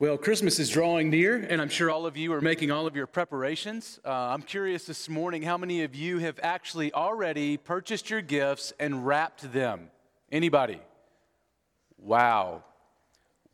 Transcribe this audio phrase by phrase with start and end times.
[0.00, 2.94] Well, Christmas is drawing near, and I'm sure all of you are making all of
[2.94, 3.98] your preparations.
[4.04, 8.72] Uh, I'm curious this morning how many of you have actually already purchased your gifts
[8.78, 9.90] and wrapped them?
[10.30, 10.80] Anybody?
[11.96, 12.62] Wow.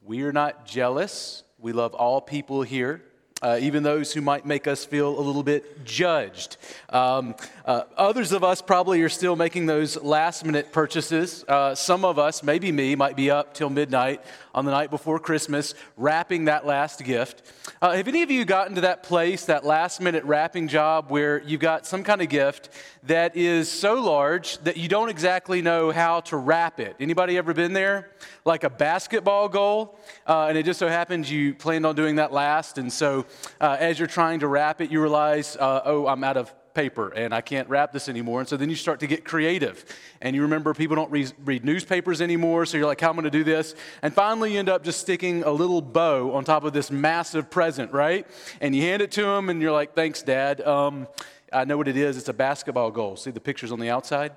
[0.03, 1.45] We are not jealous.
[1.59, 3.01] We love all people here
[3.45, 6.57] uh, even those who might make us feel a little bit judged.
[6.89, 7.35] Um,
[7.67, 11.45] uh, others of us probably are still making those last minute purchases.
[11.47, 14.23] Uh, some of us, maybe me, might be up till midnight
[14.55, 17.43] on the night before Christmas wrapping that last gift.
[17.83, 21.43] Uh, have any of you gotten to that place, that last minute wrapping job where
[21.43, 22.71] you've got some kind of gift
[23.03, 26.97] that is so large that you don't exactly know how to wrap it?
[26.99, 28.11] Anybody ever been there?
[28.47, 32.33] Like a basketball goal, uh, and it just so happens you planned on doing that
[32.33, 33.27] last, and so
[33.61, 37.11] uh, as you're trying to wrap it, you realize, uh, oh, I'm out of paper
[37.11, 38.41] and I can't wrap this anymore.
[38.41, 39.85] And so then you start to get creative.
[40.21, 42.67] And you remember people don't re- read newspapers anymore.
[42.67, 43.75] So you're like, how am I going to do this?
[44.03, 47.49] And finally, you end up just sticking a little bow on top of this massive
[47.49, 48.27] present, right?
[48.61, 50.61] And you hand it to them and you're like, thanks, Dad.
[50.63, 51.07] Um,
[51.53, 52.17] I know what it is.
[52.17, 53.17] It's a basketball goal.
[53.17, 54.33] See the pictures on the outside?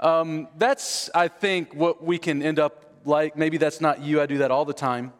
[0.00, 3.36] Um, that's, I think, what we can end up like.
[3.36, 4.20] Maybe that's not you.
[4.20, 5.12] I do that all the time.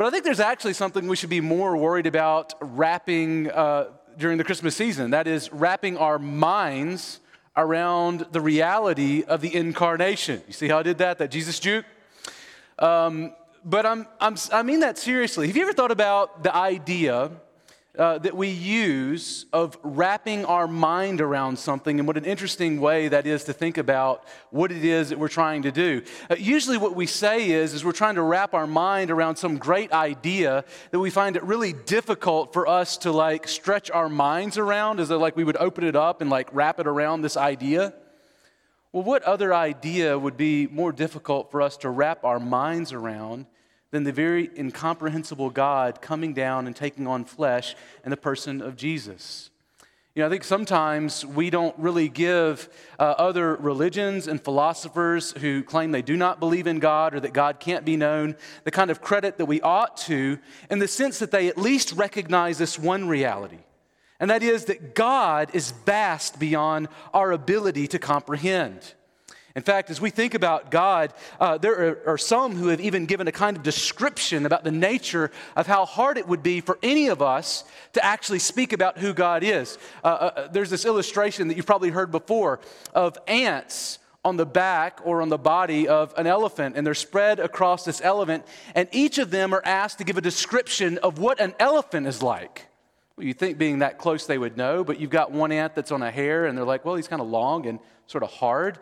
[0.00, 4.38] But I think there's actually something we should be more worried about wrapping uh, during
[4.38, 5.10] the Christmas season.
[5.10, 7.20] That is, wrapping our minds
[7.54, 10.42] around the reality of the incarnation.
[10.46, 11.18] You see how I did that?
[11.18, 11.84] That Jesus juke?
[12.78, 15.48] Um, but I'm, I'm, I mean that seriously.
[15.48, 17.32] Have you ever thought about the idea
[17.98, 23.08] uh, that we use of wrapping our mind around something and what an interesting way
[23.08, 26.00] that is to think about what it is that we're trying to do.
[26.30, 29.58] Uh, usually what we say is is we're trying to wrap our mind around some
[29.58, 34.56] great idea that we find it really difficult for us to like stretch our minds
[34.56, 37.36] around as though like we would open it up and like wrap it around this
[37.36, 37.92] idea.
[38.92, 43.46] Well what other idea would be more difficult for us to wrap our minds around
[43.90, 47.74] than the very incomprehensible God coming down and taking on flesh
[48.04, 49.50] in the person of Jesus.
[50.14, 52.68] You know, I think sometimes we don't really give
[52.98, 57.32] uh, other religions and philosophers who claim they do not believe in God or that
[57.32, 58.34] God can't be known
[58.64, 61.92] the kind of credit that we ought to, in the sense that they at least
[61.92, 63.60] recognize this one reality.
[64.18, 68.94] And that is that God is vast beyond our ability to comprehend.
[69.56, 73.06] In fact, as we think about God, uh, there are, are, some who have even
[73.06, 76.78] given a kind of description about the nature of how hard it would be for
[76.84, 79.76] any of us to actually speak about who God is.
[80.04, 82.60] Uh, uh, uh, there's this illustration that you've probably heard before
[82.94, 87.40] of ants on the back or on the body of an elephant, and they're spread
[87.40, 88.44] across this elephant,
[88.76, 92.22] and each of them are asked to give a description of what an elephant is
[92.22, 92.66] like.
[93.16, 95.90] Well, you think being that close they would know, but you've got one ant that's
[95.90, 98.78] on a hair, and they're like, well, he's kind of long and sort of hard.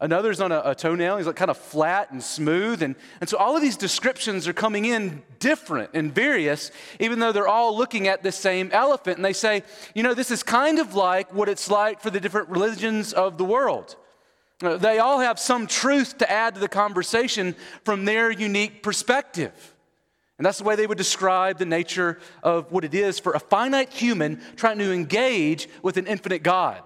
[0.00, 1.18] Another's on a, a, toenail.
[1.18, 2.82] He's like kind of flat and smooth.
[2.82, 7.32] And, and so all of these descriptions are coming in different and various, even though
[7.32, 9.18] they're all looking at the same elephant.
[9.18, 9.62] And they say,
[9.94, 13.36] you know, this is kind of like what it's like for the different religions of
[13.36, 13.96] the world.
[14.62, 19.74] Uh, they all have some truth to add to the conversation from their unique perspective.
[20.38, 23.38] And that's the way they would describe the nature of what it is for a
[23.38, 26.82] finite human trying to engage with an infinite God.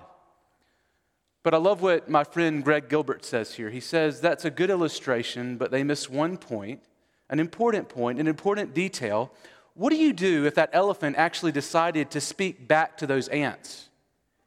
[1.43, 3.71] But I love what my friend Greg Gilbert says here.
[3.71, 6.83] He says that's a good illustration, but they miss one point,
[7.31, 9.33] an important point, an important detail.
[9.75, 13.89] What do you do if that elephant actually decided to speak back to those ants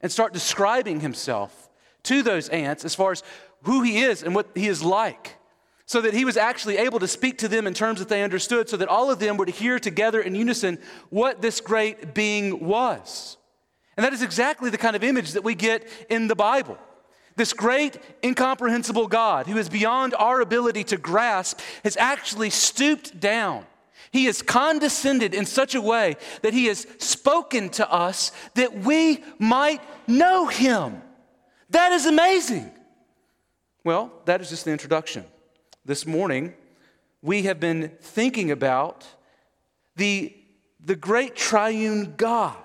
[0.01, 1.69] and start describing himself
[2.03, 3.23] to those ants as far as
[3.63, 5.37] who he is and what he is like?
[5.85, 8.69] So that he was actually able to speak to them in terms that they understood,
[8.69, 10.77] so that all of them were to hear together in unison
[11.09, 13.37] what this great being was.
[13.97, 16.77] And that is exactly the kind of image that we get in the Bible.
[17.35, 23.65] This great, incomprehensible God, who is beyond our ability to grasp, has actually stooped down.
[24.11, 29.23] He has condescended in such a way that he has spoken to us that we
[29.39, 31.01] might know him.
[31.69, 32.69] That is amazing.
[33.85, 35.23] Well, that is just the introduction.
[35.85, 36.53] This morning,
[37.21, 39.07] we have been thinking about
[39.95, 40.35] the,
[40.83, 42.60] the great triune God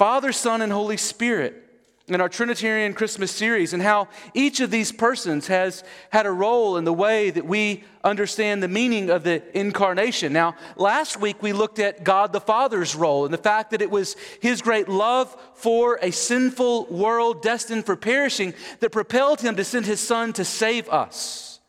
[0.00, 1.62] Father, Son, and Holy Spirit
[2.08, 6.78] in our Trinitarian Christmas series and how each of these persons has had a role
[6.78, 10.32] in the way that we understand the meaning of the incarnation.
[10.32, 13.90] Now, last week we looked at God the Father's role and the fact that it
[13.90, 19.64] was his great love for a sinful world destined for perishing that propelled him to
[19.64, 21.60] send his son to save us.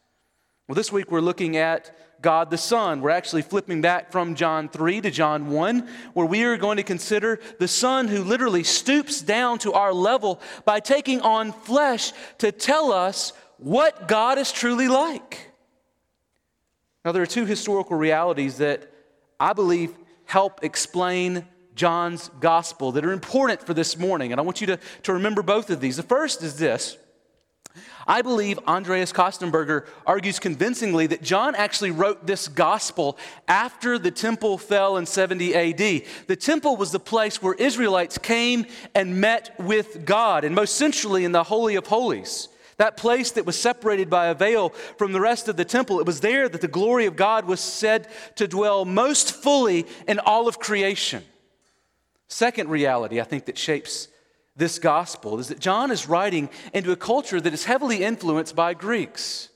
[0.70, 3.02] Well, this week we're looking at God the Son.
[3.02, 6.84] We're actually flipping back from John 3 to John 1, where we are going to
[6.84, 12.52] consider the Son who literally stoops down to our level by taking on flesh to
[12.52, 15.52] tell us what God is truly like.
[17.04, 18.92] Now, there are two historical realities that
[19.42, 19.92] I believe,
[20.26, 24.32] help explain John's gospel that are important for this morning.
[24.32, 25.98] And I want you to, to remember both of these.
[25.98, 26.96] The first is this
[28.08, 33.18] I believe Andreas Kostenberger argues convincingly that John actually wrote this gospel
[33.48, 36.04] after the temple fell in 70 AD.
[36.28, 38.66] The temple was the place where Israelites came
[38.96, 42.48] and met with God, and most centrally in the Holy of Holies.
[42.78, 46.06] That place that was separated by a veil from the rest of the temple, it
[46.06, 48.08] was there that the glory of God was said
[48.38, 51.24] to dwell most fully in all of creation.
[52.28, 54.08] Second reality, I think, that shapes
[54.56, 58.74] this gospel is that John is writing into a culture that is heavily influenced by
[58.74, 59.50] Greeks.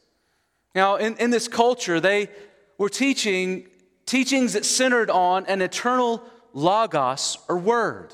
[0.74, 2.30] Now, in, in this culture, they
[2.78, 3.68] were teaching
[4.06, 8.14] teachings that centered on an eternal logos or word,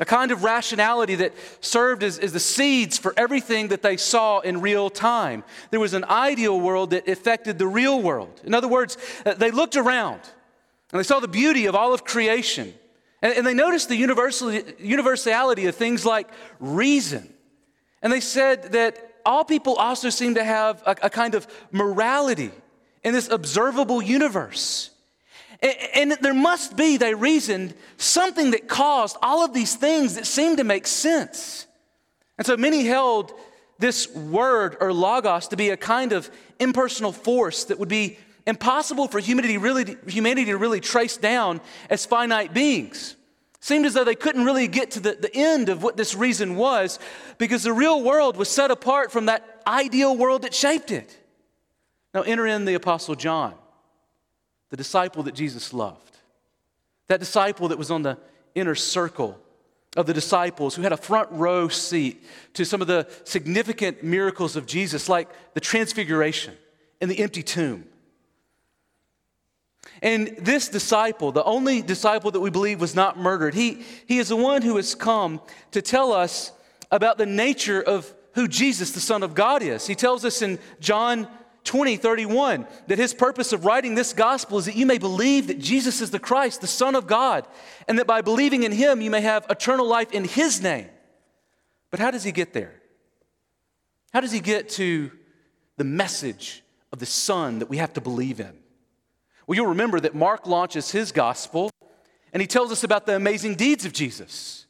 [0.00, 4.40] a kind of rationality that served as, as the seeds for everything that they saw
[4.40, 5.44] in real time.
[5.70, 8.40] There was an ideal world that affected the real world.
[8.44, 10.20] In other words, uh, they looked around
[10.92, 12.74] and they saw the beauty of all of creation.
[13.24, 16.28] And, and they noticed the universality of things like
[16.60, 17.32] reason.
[18.02, 22.50] And they said that all people also seem to have a, a kind of morality
[23.02, 24.90] in this observable universe.
[25.62, 30.26] And, and there must be, they reasoned, something that caused all of these things that
[30.26, 31.66] seemed to make sense.
[32.36, 33.32] And so many held
[33.78, 36.30] this word or logos to be a kind of
[36.60, 42.04] impersonal force that would be impossible for humanity, really, humanity to really trace down as
[42.06, 43.16] finite beings.
[43.60, 46.56] Seemed as though they couldn't really get to the, the end of what this reason
[46.56, 46.98] was
[47.38, 51.18] because the real world was set apart from that ideal world that shaped it.
[52.12, 53.54] Now, enter in the Apostle John,
[54.68, 56.18] the disciple that Jesus loved.
[57.08, 58.18] That disciple that was on the
[58.54, 59.40] inner circle
[59.96, 62.22] of the disciples who had a front row seat
[62.54, 66.54] to some of the significant miracles of Jesus, like the transfiguration
[67.00, 67.84] and the empty tomb.
[70.02, 74.28] And this disciple, the only disciple that we believe was not murdered, he, he is
[74.28, 76.52] the one who has come to tell us
[76.90, 79.86] about the nature of who Jesus, the Son of God, is.
[79.86, 81.28] He tells us in John
[81.64, 85.58] 20, 31, that his purpose of writing this gospel is that you may believe that
[85.58, 87.46] Jesus is the Christ, the Son of God,
[87.88, 90.88] and that by believing in him, you may have eternal life in his name.
[91.90, 92.74] But how does he get there?
[94.12, 95.10] How does he get to
[95.76, 96.62] the message
[96.92, 98.52] of the Son that we have to believe in?
[99.46, 101.70] Well, you'll remember that Mark launches his gospel
[102.32, 104.66] and he tells us about the amazing deeds of Jesus.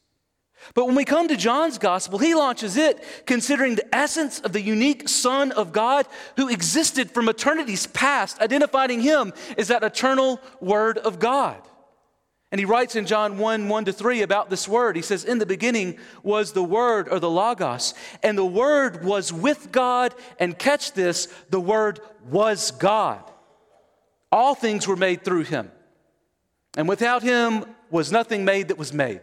[0.72, 4.60] But when we come to John's gospel, he launches it considering the essence of the
[4.60, 6.06] unique Son of God
[6.36, 11.60] who existed from eternity's past, identifying him as that eternal Word of God.
[12.50, 14.94] And he writes in John 1 1 to 3 about this word.
[14.94, 19.32] He says, In the beginning was the Word or the Logos, and the Word was
[19.32, 21.98] with God, and catch this, the Word
[22.30, 23.28] was God.
[24.34, 25.70] All things were made through him.
[26.76, 29.20] And without him was nothing made that was made.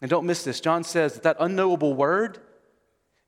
[0.00, 0.62] And don't miss this.
[0.62, 2.38] John says that that unknowable word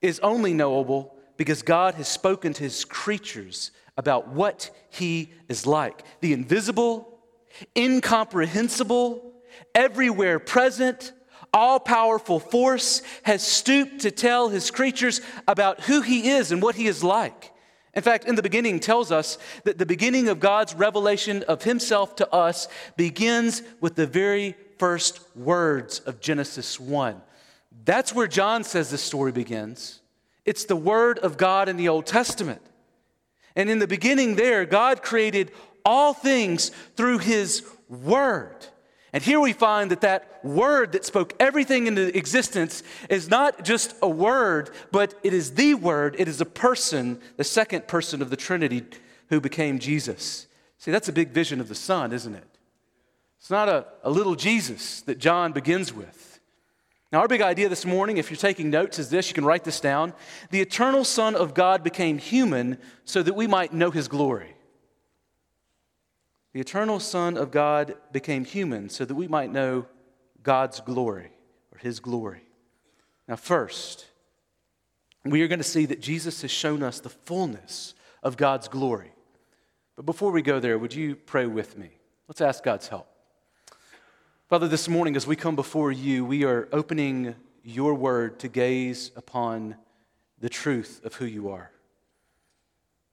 [0.00, 6.02] is only knowable because God has spoken to his creatures about what he is like.
[6.22, 7.18] The invisible,
[7.76, 9.34] incomprehensible,
[9.74, 11.12] everywhere present,
[11.52, 16.74] all powerful force has stooped to tell his creatures about who he is and what
[16.74, 17.53] he is like.
[17.96, 22.16] In fact, in the beginning tells us that the beginning of God's revelation of himself
[22.16, 27.20] to us begins with the very first words of Genesis 1.
[27.84, 30.00] That's where John says the story begins.
[30.44, 32.62] It's the word of God in the Old Testament.
[33.56, 35.52] And in the beginning, there, God created
[35.84, 38.66] all things through his word.
[39.14, 43.94] And here we find that that word that spoke everything into existence is not just
[44.02, 46.16] a word, but it is the word.
[46.18, 48.84] It is a person, the second person of the Trinity
[49.28, 50.48] who became Jesus.
[50.78, 52.58] See, that's a big vision of the Son, isn't it?
[53.38, 56.40] It's not a, a little Jesus that John begins with.
[57.12, 59.62] Now, our big idea this morning, if you're taking notes, is this you can write
[59.62, 60.12] this down.
[60.50, 64.56] The eternal Son of God became human so that we might know his glory.
[66.54, 69.86] The eternal Son of God became human so that we might know
[70.44, 71.32] God's glory
[71.72, 72.42] or his glory.
[73.26, 74.06] Now, first,
[75.24, 79.10] we are going to see that Jesus has shown us the fullness of God's glory.
[79.96, 81.90] But before we go there, would you pray with me?
[82.28, 83.08] Let's ask God's help.
[84.48, 87.34] Father, this morning as we come before you, we are opening
[87.64, 89.74] your word to gaze upon
[90.38, 91.72] the truth of who you are.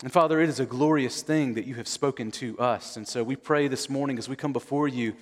[0.03, 2.97] And Father, it is a glorious thing that you have spoken to us.
[2.97, 5.13] And so we pray this morning as we come before you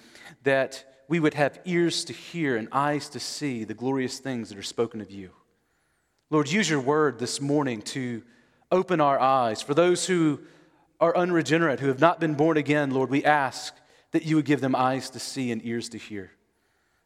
[0.43, 4.57] that we would have ears to hear and eyes to see the glorious things that
[4.57, 5.31] are spoken of you.
[6.29, 8.23] Lord, use your word this morning to
[8.71, 9.61] open our eyes.
[9.61, 10.39] For those who
[11.01, 13.75] are unregenerate, who have not been born again, Lord, we ask
[14.11, 16.31] that you would give them eyes to see and ears to hear.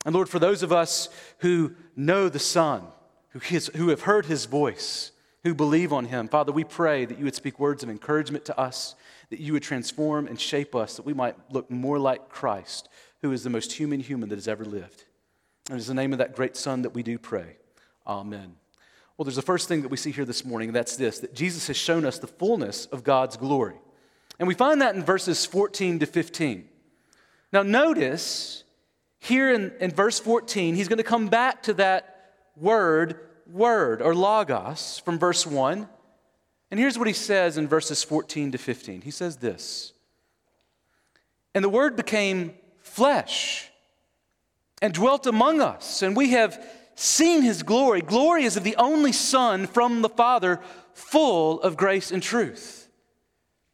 [0.06, 2.84] And Lord, for those of us who know the Son,
[3.30, 5.12] who, his, who have heard his voice,
[5.44, 8.60] who believe on him, Father, we pray that you would speak words of encouragement to
[8.60, 8.96] us,
[9.30, 12.90] that you would transform and shape us, that we might look more like Christ,
[13.22, 15.04] who is the most human human that has ever lived.
[15.70, 17.58] And it's the name of that great Son that we do pray.
[18.08, 18.56] Amen.
[19.18, 21.36] Well, there's the first thing that we see here this morning, and that's this that
[21.36, 23.76] Jesus has shown us the fullness of God's glory.
[24.40, 26.68] And we find that in verses 14 to 15.
[27.52, 28.64] Now, notice
[29.20, 34.16] here in, in verse 14, he's going to come back to that word, word, or
[34.16, 35.88] logos from verse 1.
[36.72, 39.02] And here's what he says in verses 14 to 15.
[39.02, 39.94] He says this
[41.54, 43.70] And the word became flesh
[44.82, 46.64] and dwelt among us, and we have
[46.96, 48.02] seen his glory.
[48.02, 50.60] Glory is of the only Son from the Father,
[50.94, 52.90] full of grace and truth.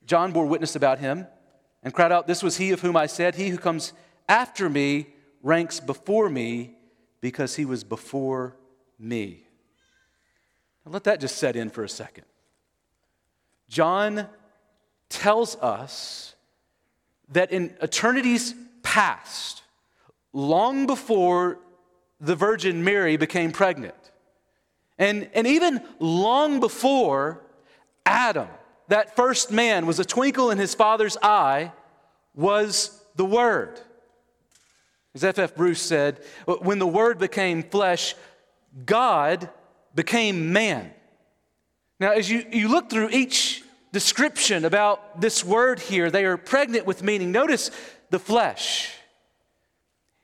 [0.05, 1.27] John bore witness about him
[1.83, 3.93] and cried out, This was he of whom I said, He who comes
[4.27, 5.07] after me
[5.41, 6.75] ranks before me
[7.21, 8.55] because he was before
[8.97, 9.45] me.
[10.89, 12.25] Now let that just set in for a second.
[13.69, 14.25] John
[15.07, 16.33] tells us
[17.31, 19.61] that in eternity's past,
[20.33, 21.59] long before
[22.19, 23.93] the Virgin Mary became pregnant,
[24.97, 27.43] and, and even long before
[28.03, 28.47] Adam,
[28.87, 31.71] that first man, was a twinkle in his father's eye,
[32.33, 33.79] was the Word.
[35.13, 35.55] As F.F.
[35.55, 38.15] Bruce said, when the Word became flesh,
[38.87, 39.49] God
[39.99, 40.89] became man.
[41.99, 46.85] Now, as you, you look through each description about this word here, they are pregnant
[46.85, 47.33] with meaning.
[47.33, 47.69] Notice
[48.09, 48.93] the flesh.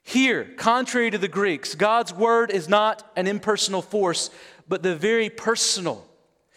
[0.02, 4.30] Here, contrary to the Greeks, God's word is not an impersonal force,
[4.66, 6.06] but the very personal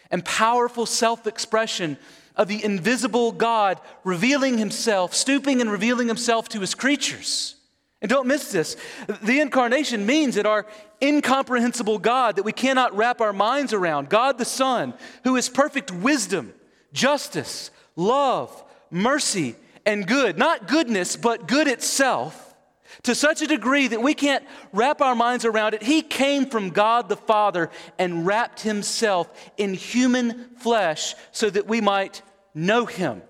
[0.10, 1.98] and powerful self expression
[2.38, 7.56] of the invisible God revealing himself, stooping and revealing himself to his creatures.
[8.02, 8.78] And don't miss this.
[9.24, 10.66] The incarnation means that our
[11.02, 14.94] incomprehensible God that we cannot wrap our minds around, God the Son,
[15.26, 16.54] who is perfect wisdom,
[16.94, 22.56] justice, love, mercy, and good, not goodness, but good itself,
[23.04, 25.84] to such a degree that we can't wrap our minds around it.
[25.84, 31.82] He came from God the Father and wrapped himself in human flesh so that we
[31.82, 32.22] might
[32.56, 33.22] know him.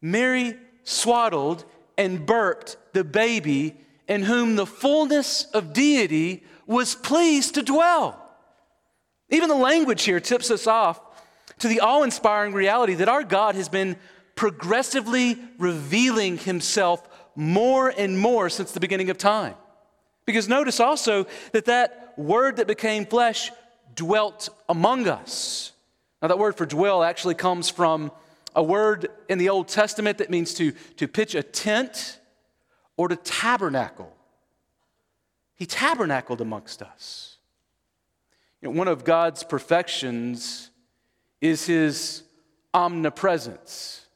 [0.00, 1.64] Mary swaddled
[1.96, 3.76] and burped the baby
[4.08, 8.18] in whom the fullness of deity was pleased to dwell.
[9.30, 11.00] Even the language here tips us off
[11.58, 13.96] to the awe inspiring reality that our God has been
[14.34, 19.54] progressively revealing himself more and more since the beginning of time.
[20.26, 23.50] Because notice also that that word that became flesh
[23.94, 25.72] dwelt among us.
[26.20, 28.12] Now, that word for dwell actually comes from
[28.54, 32.18] a word in the Old Testament that means to, to pitch a tent
[32.96, 34.12] or to tabernacle.
[35.54, 37.36] He tabernacled amongst us.
[38.60, 40.70] You know, one of God's perfections
[41.40, 42.22] is his
[42.74, 44.06] omnipresence.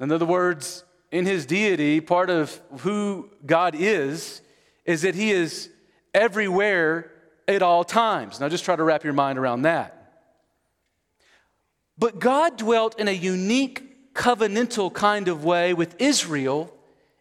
[0.00, 4.40] In other words, in his deity, part of who God is,
[4.84, 5.68] is that he is
[6.14, 7.10] everywhere
[7.46, 8.40] at all times.
[8.40, 9.98] Now, just try to wrap your mind around that.
[11.98, 16.74] But God dwelt in a unique covenantal kind of way with Israel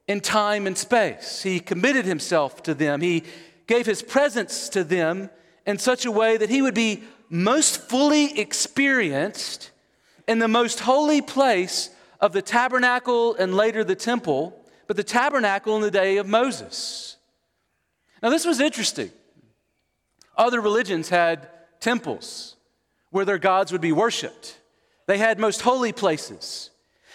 [0.08, 1.42] in time and space.
[1.44, 3.24] He committed himself to them, he
[3.68, 5.30] gave his presence to them
[5.66, 9.72] in such a way that he would be most fully experienced
[10.28, 11.90] in the most holy place
[12.20, 17.18] of the tabernacle and later the temple, but the tabernacle in the day of Moses.
[18.22, 19.12] Now, this was interesting.
[20.36, 22.56] Other religions had temples
[23.10, 24.58] where their gods would be worshiped,
[25.06, 26.71] they had most holy places.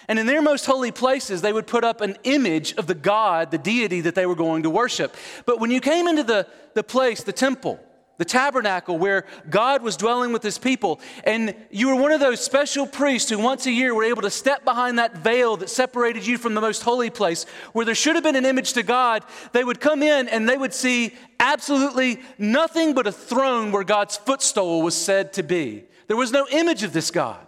[0.09, 3.51] And in their most holy places, they would put up an image of the God,
[3.51, 5.15] the deity that they were going to worship.
[5.45, 7.81] But when you came into the, the place, the temple,
[8.19, 11.01] the tabernacle where God was dwelling with his people.
[11.25, 14.31] And you were one of those special priests who once a year were able to
[14.31, 18.15] step behind that veil that separated you from the most holy place, where there should
[18.15, 19.25] have been an image to God.
[19.53, 24.17] They would come in and they would see absolutely nothing but a throne where God's
[24.17, 25.85] footstool was said to be.
[26.07, 27.47] There was no image of this God.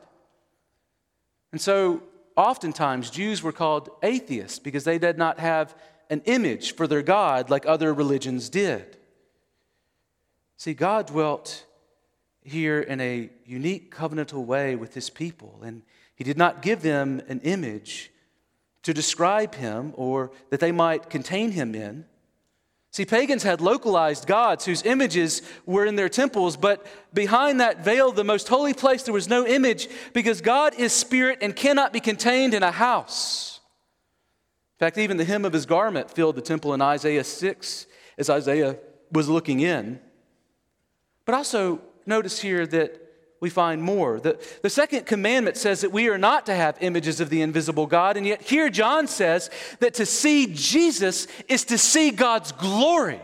[1.52, 2.02] And so,
[2.38, 5.74] oftentimes, Jews were called atheists because they did not have
[6.08, 8.96] an image for their God like other religions did.
[10.56, 11.66] See, God dwelt
[12.42, 15.82] here in a unique covenantal way with his people, and
[16.14, 18.10] he did not give them an image
[18.84, 22.06] to describe him or that they might contain him in.
[22.90, 28.12] See, pagans had localized gods whose images were in their temples, but behind that veil,
[28.12, 32.00] the most holy place, there was no image because God is spirit and cannot be
[32.00, 33.60] contained in a house.
[34.76, 38.30] In fact, even the hem of his garment filled the temple in Isaiah 6 as
[38.30, 38.78] Isaiah
[39.12, 40.00] was looking in.
[41.24, 43.07] But also, notice here that
[43.40, 44.20] we find more.
[44.20, 47.86] The, the second commandment says that we are not to have images of the invisible
[47.86, 53.20] God, and yet here John says that to see Jesus is to see God's glory.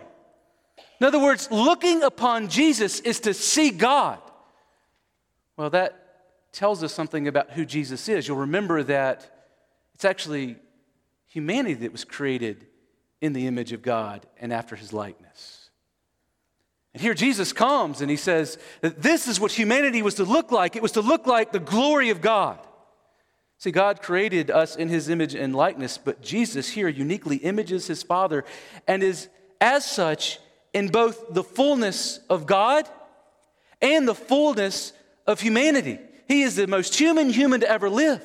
[1.01, 4.21] In other words, looking upon Jesus is to see God.
[5.57, 8.29] Well, that tells us something about who Jesus is.
[8.29, 9.49] You'll remember that
[9.95, 10.57] it's actually
[11.27, 12.67] humanity that was created
[13.21, 15.64] in the image of God and after his likeness.
[16.95, 20.51] And here Jesus comes and he says that this is what humanity was to look
[20.53, 20.77] like.
[20.77, 22.59] It was to look like the glory of God.
[23.59, 28.03] See, God created us in his image and likeness, but Jesus here uniquely images his
[28.03, 28.45] Father
[28.87, 29.29] and is,
[29.61, 30.39] as such,
[30.73, 32.89] in both the fullness of God
[33.81, 34.93] and the fullness
[35.27, 35.99] of humanity.
[36.29, 38.23] He is the most human human to ever live.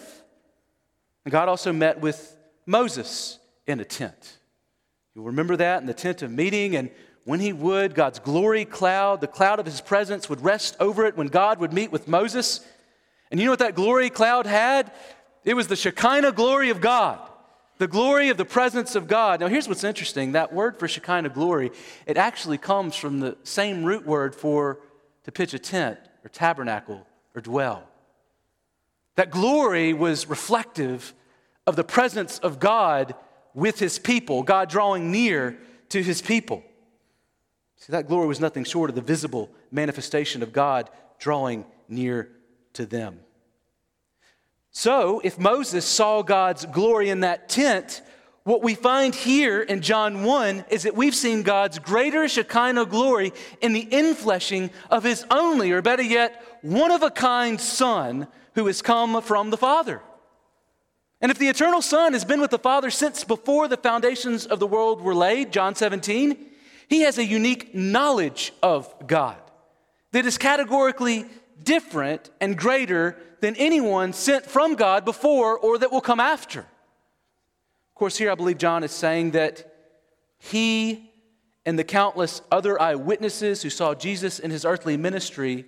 [1.25, 2.35] And God also met with
[2.65, 4.37] Moses in a tent.
[5.15, 6.91] You'll remember that in the tent of meeting, and
[7.29, 11.15] when he would, God's glory cloud, the cloud of his presence, would rest over it
[11.15, 12.65] when God would meet with Moses.
[13.29, 14.91] And you know what that glory cloud had?
[15.45, 17.19] It was the Shekinah glory of God,
[17.77, 19.41] the glory of the presence of God.
[19.41, 21.69] Now, here's what's interesting that word for Shekinah glory,
[22.07, 24.79] it actually comes from the same root word for
[25.25, 27.05] to pitch a tent or tabernacle
[27.35, 27.83] or dwell.
[29.17, 31.13] That glory was reflective
[31.67, 33.13] of the presence of God
[33.53, 35.59] with his people, God drawing near
[35.89, 36.63] to his people.
[37.79, 42.29] See, that glory was nothing short of the visible manifestation of God drawing near
[42.73, 43.21] to them.
[44.71, 48.01] So, if Moses saw God's glory in that tent,
[48.43, 53.33] what we find here in John 1 is that we've seen God's greater Shekinah glory
[53.61, 58.67] in the infleshing of his only, or better yet, one of a kind Son who
[58.67, 60.01] has come from the Father.
[61.21, 64.59] And if the eternal Son has been with the Father since before the foundations of
[64.59, 66.48] the world were laid, John 17,
[66.89, 69.37] he has a unique knowledge of God
[70.11, 71.25] that is categorically
[71.63, 76.61] different and greater than anyone sent from God before or that will come after.
[76.61, 79.71] Of course, here I believe John is saying that
[80.39, 81.11] he
[81.63, 85.65] and the countless other eyewitnesses who saw Jesus in his earthly ministry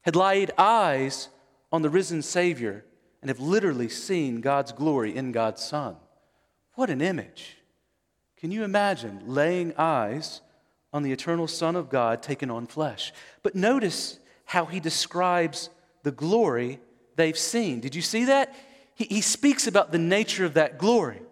[0.00, 1.28] had laid eyes
[1.70, 2.84] on the risen Savior
[3.20, 5.96] and have literally seen God's glory in God's Son.
[6.74, 7.58] What an image!
[8.42, 10.40] Can you imagine laying eyes
[10.92, 13.12] on the eternal Son of God taken on flesh?
[13.44, 15.70] But notice how he describes
[16.02, 16.80] the glory
[17.14, 17.78] they've seen.
[17.78, 18.52] Did you see that?
[18.96, 21.22] He, he speaks about the nature of that glory.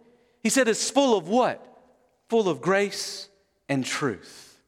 [0.40, 1.66] He said it's full of what?
[2.28, 3.28] Full of grace
[3.68, 4.62] and truth.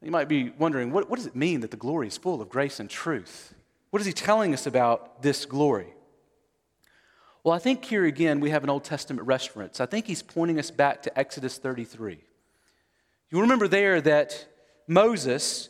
[0.00, 2.48] You might be wondering, what, what does it mean that the glory is full of
[2.48, 3.52] grace and truth?
[3.90, 5.93] What is he telling us about this glory?
[7.44, 9.78] Well, I think here again we have an Old Testament reference.
[9.78, 12.18] I think he's pointing us back to Exodus 33.
[13.30, 14.46] You remember there that
[14.88, 15.68] Moses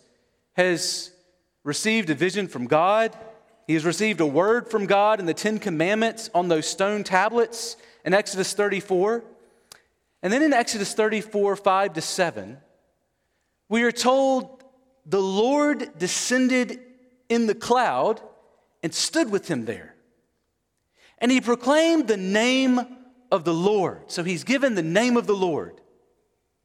[0.52, 1.10] has
[1.64, 3.16] received a vision from God.
[3.66, 7.76] He has received a word from God in the Ten Commandments on those stone tablets
[8.04, 9.24] in Exodus 34.
[10.22, 12.56] And then in Exodus 34, 5 to 7,
[13.68, 14.62] we are told
[15.06, 16.78] the Lord descended
[17.28, 18.20] in the cloud
[18.84, 19.93] and stood with him there.
[21.24, 22.78] And he proclaimed the name
[23.32, 24.10] of the Lord.
[24.10, 25.80] So he's given the name of the Lord.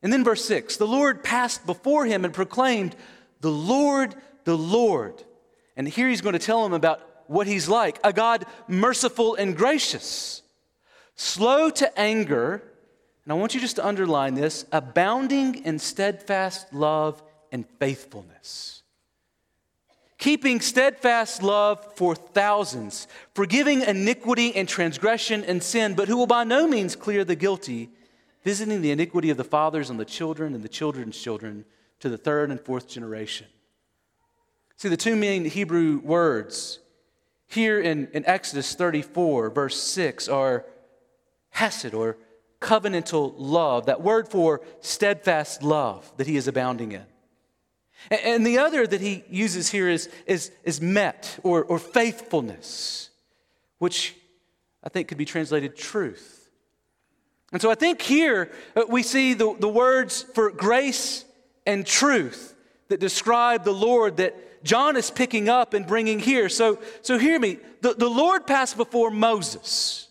[0.03, 2.93] And then verse 6 the Lord passed before him and proclaimed,
[3.39, 5.23] The Lord, the Lord.
[5.77, 9.55] And here he's going to tell him about what he's like a God merciful and
[9.55, 10.41] gracious,
[11.15, 12.61] slow to anger.
[13.23, 18.78] And I want you just to underline this abounding in steadfast love and faithfulness
[20.19, 26.43] keeping steadfast love for thousands, forgiving iniquity and transgression and sin, but who will by
[26.43, 27.89] no means clear the guilty,
[28.43, 31.65] visiting the iniquity of the fathers on the children and the children's children
[32.01, 33.47] to the third and fourth generation.
[34.75, 36.79] See, the two main Hebrew words
[37.47, 40.65] here in, in Exodus 34, verse 6, are
[41.49, 42.17] hesed or
[42.61, 47.05] covenantal love, that word for steadfast love that he is abounding in.
[48.09, 53.09] And the other that he uses here is, is, is emet or, or faithfulness,
[53.77, 54.15] which
[54.83, 56.49] I think could be translated truth.
[57.51, 61.25] And so I think here uh, we see the, the words for grace
[61.65, 62.55] and truth
[62.89, 66.49] that describe the Lord that John is picking up and bringing here.
[66.49, 67.57] So, so hear me.
[67.81, 70.08] The, the Lord passed before Moses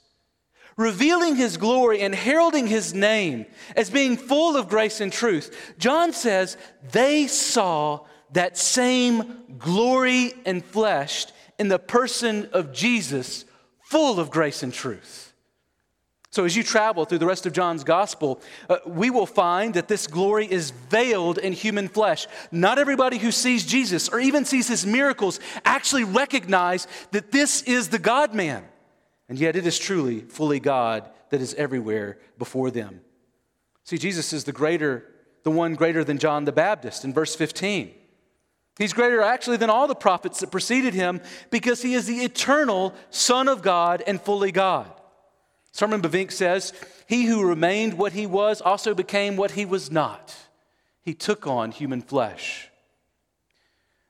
[0.79, 3.45] revealing his glory and heralding his name
[3.77, 6.57] as being full of grace and truth, John says
[6.93, 13.45] they saw that same glory enfleshed in the person of Jesus,
[13.83, 15.35] full of grace and truth.
[16.31, 19.89] So, as you travel through the rest of John's gospel, uh, we will find that
[19.89, 22.27] this glory is veiled in human flesh.
[22.53, 27.89] Not everybody who sees Jesus or even sees his miracles actually recognize that this is
[27.89, 28.63] the God man.
[29.29, 33.01] And yet, it is truly fully God that is everywhere before them.
[33.85, 35.05] See, Jesus is the greater,
[35.43, 37.95] the one greater than John the Baptist in verse 15.
[38.79, 42.95] He's greater actually than all the prophets that preceded him because he is the eternal
[43.11, 44.91] Son of God and fully God.
[45.79, 46.73] Herman Bavinck says,
[47.07, 50.35] He who remained what he was also became what he was not.
[51.03, 52.69] He took on human flesh.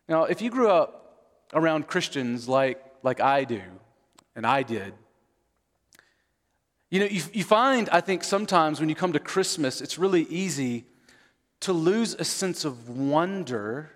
[0.08, 3.62] Now, if you grew up around Christians like, like I do,
[4.34, 4.94] and I did,
[6.90, 10.22] you know, you, you find, I think, sometimes when you come to Christmas, it's really
[10.22, 10.86] easy
[11.60, 13.90] to lose a sense of wonder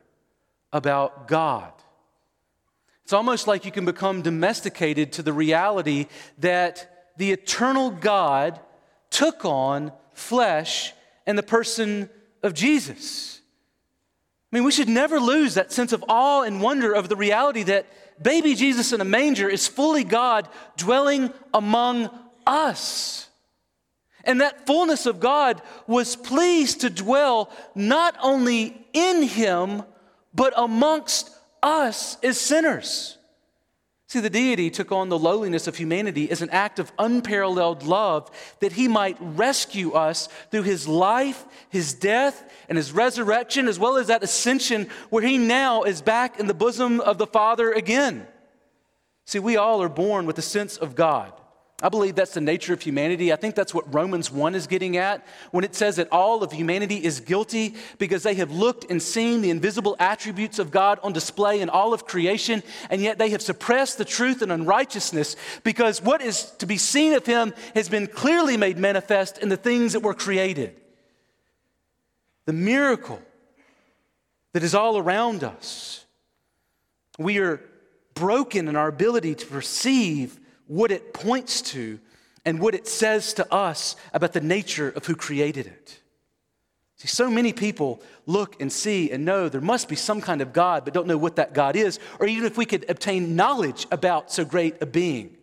[0.73, 1.73] about God.
[3.05, 6.07] It's almost like you can become domesticated to the reality
[6.39, 8.61] that the eternal God
[9.11, 10.93] took on flesh
[11.27, 12.09] in the person
[12.43, 13.41] of Jesus.
[14.53, 17.63] I mean, we should never lose that sense of awe and wonder of the reality
[17.65, 17.87] that
[18.23, 22.11] baby Jesus in a manger is fully God dwelling among
[22.47, 23.29] us.
[24.25, 29.83] And that fullness of God was pleased to dwell not only in him,
[30.35, 31.31] but amongst
[31.63, 33.19] us as sinners.
[34.13, 38.31] See, the deity took on the lowliness of humanity as an act of unparalleled love
[38.61, 43.97] that he might rescue us through his life, his death, and his resurrection, as well
[43.97, 48.27] as that ascension where he now is back in the bosom of the Father again.
[49.25, 51.33] See, we all are born with a sense of God.
[51.83, 53.33] I believe that's the nature of humanity.
[53.33, 56.53] I think that's what Romans 1 is getting at when it says that all of
[56.53, 61.13] humanity is guilty because they have looked and seen the invisible attributes of God on
[61.13, 66.01] display in all of creation, and yet they have suppressed the truth and unrighteousness because
[66.01, 69.95] what is to be seen of Him has been clearly made manifest in the things
[69.95, 70.77] that were created.
[72.45, 73.21] The miracle
[74.53, 76.05] that is all around us.
[77.19, 77.61] We are
[78.15, 81.99] broken in our ability to perceive what it points to
[82.45, 86.01] and what it says to us about the nature of who created it.
[86.97, 90.53] See, so many people look and see and know there must be some kind of
[90.53, 93.87] God, but don't know what that God is, or even if we could obtain knowledge
[93.91, 95.37] about so great a being.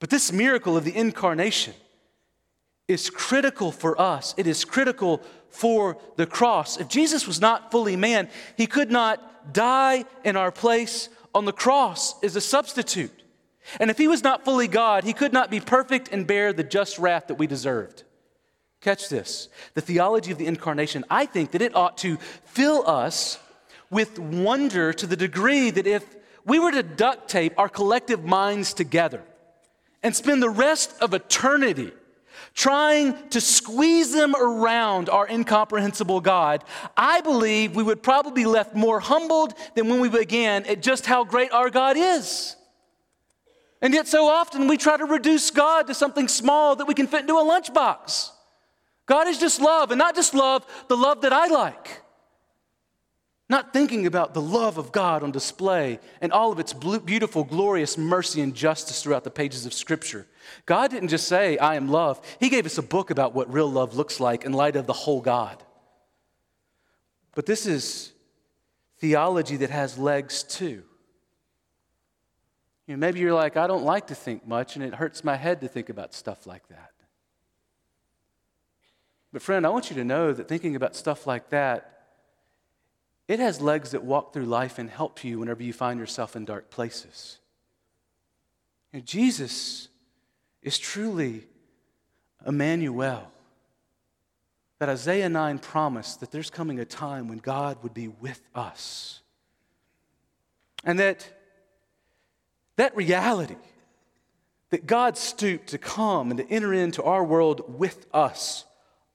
[0.00, 1.74] But this miracle of the incarnation
[2.86, 4.34] is critical for us.
[4.38, 6.78] It is critical for the cross.
[6.78, 11.52] If Jesus was not fully man, he could not die in our place on the
[11.52, 13.12] cross as a substitute.
[13.80, 16.64] And if he was not fully God, he could not be perfect and bear the
[16.64, 18.04] just wrath that we deserved.
[18.80, 19.48] Catch this.
[19.74, 23.38] The theology of the incarnation, I think that it ought to fill us
[23.90, 26.04] with wonder to the degree that if
[26.44, 29.22] we were to duct tape our collective minds together
[30.02, 31.92] and spend the rest of eternity
[32.54, 36.64] trying to squeeze them around our incomprehensible God,
[36.96, 41.06] I believe we would probably be left more humbled than when we began at just
[41.06, 42.56] how great our God is.
[43.80, 47.06] And yet, so often we try to reduce God to something small that we can
[47.06, 48.30] fit into a lunchbox.
[49.06, 52.02] God is just love, and not just love, the love that I like.
[53.50, 57.96] Not thinking about the love of God on display and all of its beautiful, glorious
[57.96, 60.26] mercy and justice throughout the pages of Scripture.
[60.66, 62.20] God didn't just say, I am love.
[62.40, 64.92] He gave us a book about what real love looks like in light of the
[64.92, 65.62] whole God.
[67.34, 68.12] But this is
[68.98, 70.82] theology that has legs too.
[72.88, 75.36] You know, maybe you're like, I don't like to think much, and it hurts my
[75.36, 76.92] head to think about stuff like that.
[79.30, 82.06] But, friend, I want you to know that thinking about stuff like that,
[83.28, 86.46] it has legs that walk through life and help you whenever you find yourself in
[86.46, 87.38] dark places.
[88.90, 89.88] You know, Jesus
[90.62, 91.46] is truly
[92.46, 93.30] Emmanuel.
[94.78, 99.20] That Isaiah 9 promised that there's coming a time when God would be with us.
[100.84, 101.37] And that
[102.78, 103.56] that reality
[104.70, 108.64] that God stooped to come and to enter into our world with us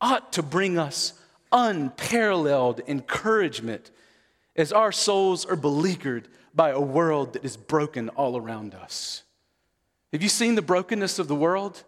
[0.01, 1.13] ought to bring us
[1.51, 3.89] unparalleled encouragement
[4.55, 9.23] as our souls are beleaguered by a world that is broken all around us.
[10.11, 11.83] Have you seen the brokenness of the world?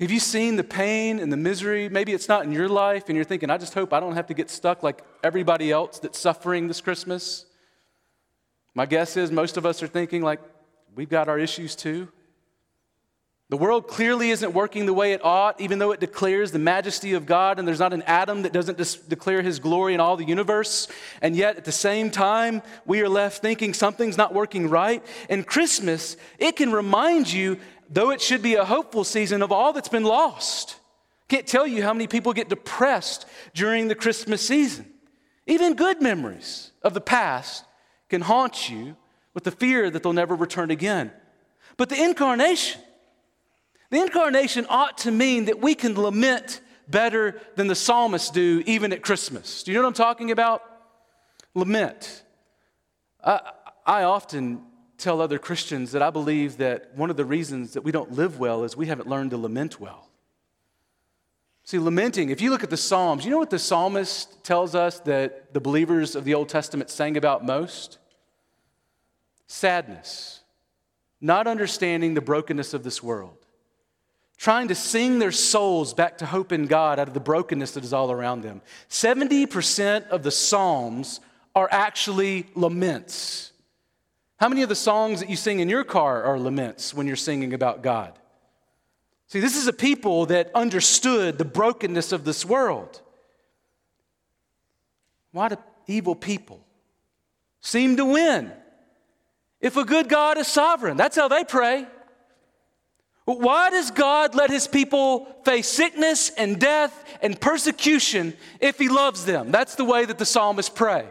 [0.00, 1.88] Have you seen the pain and the misery?
[1.88, 4.26] Maybe it's not in your life, and you're thinking, I just hope I don't have
[4.26, 7.46] to get stuck like everybody else that's suffering this Christmas.
[8.74, 10.40] My guess is most of us are thinking, like,
[10.94, 12.08] we've got our issues too.
[13.50, 17.12] The world clearly isn't working the way it ought, even though it declares the majesty
[17.12, 20.16] of God, and there's not an atom that doesn't dis- declare his glory in all
[20.16, 20.88] the universe.
[21.20, 25.04] And yet, at the same time, we are left thinking something's not working right.
[25.28, 27.58] And Christmas, it can remind you
[27.90, 30.76] though it should be a hopeful season of all that's been lost.
[31.28, 34.86] Can't tell you how many people get depressed during the Christmas season.
[35.46, 37.64] Even good memories of the past
[38.14, 38.94] can haunt you
[39.34, 41.10] with the fear that they'll never return again.
[41.76, 42.80] But the incarnation,
[43.90, 48.92] the incarnation ought to mean that we can lament better than the psalmists do, even
[48.92, 49.64] at Christmas.
[49.64, 50.62] Do you know what I'm talking about?
[51.56, 52.22] Lament.
[53.24, 53.40] I,
[53.84, 54.62] I often
[54.96, 58.38] tell other Christians that I believe that one of the reasons that we don't live
[58.38, 60.08] well is we haven't learned to lament well.
[61.64, 65.00] See, lamenting, if you look at the Psalms, you know what the psalmist tells us
[65.00, 67.98] that the believers of the Old Testament sang about most?
[69.54, 70.40] Sadness,
[71.20, 73.36] not understanding the brokenness of this world,
[74.36, 77.84] trying to sing their souls back to hope in God out of the brokenness that
[77.84, 78.62] is all around them.
[78.90, 81.20] 70% of the Psalms
[81.54, 83.52] are actually laments.
[84.38, 87.14] How many of the songs that you sing in your car are laments when you're
[87.14, 88.18] singing about God?
[89.28, 93.00] See, this is a people that understood the brokenness of this world.
[95.30, 96.66] Why do evil people
[97.60, 98.52] seem to win?
[99.64, 101.86] If a good God is sovereign, that's how they pray.
[103.24, 109.24] Why does God let his people face sickness and death and persecution if he loves
[109.24, 109.50] them?
[109.50, 111.08] That's the way that the psalmists pray.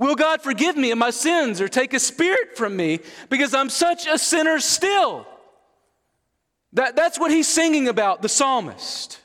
[0.00, 3.70] Will God forgive me of my sins or take a spirit from me because I'm
[3.70, 5.24] such a sinner still?
[6.72, 9.20] That, that's what he's singing about, the psalmist.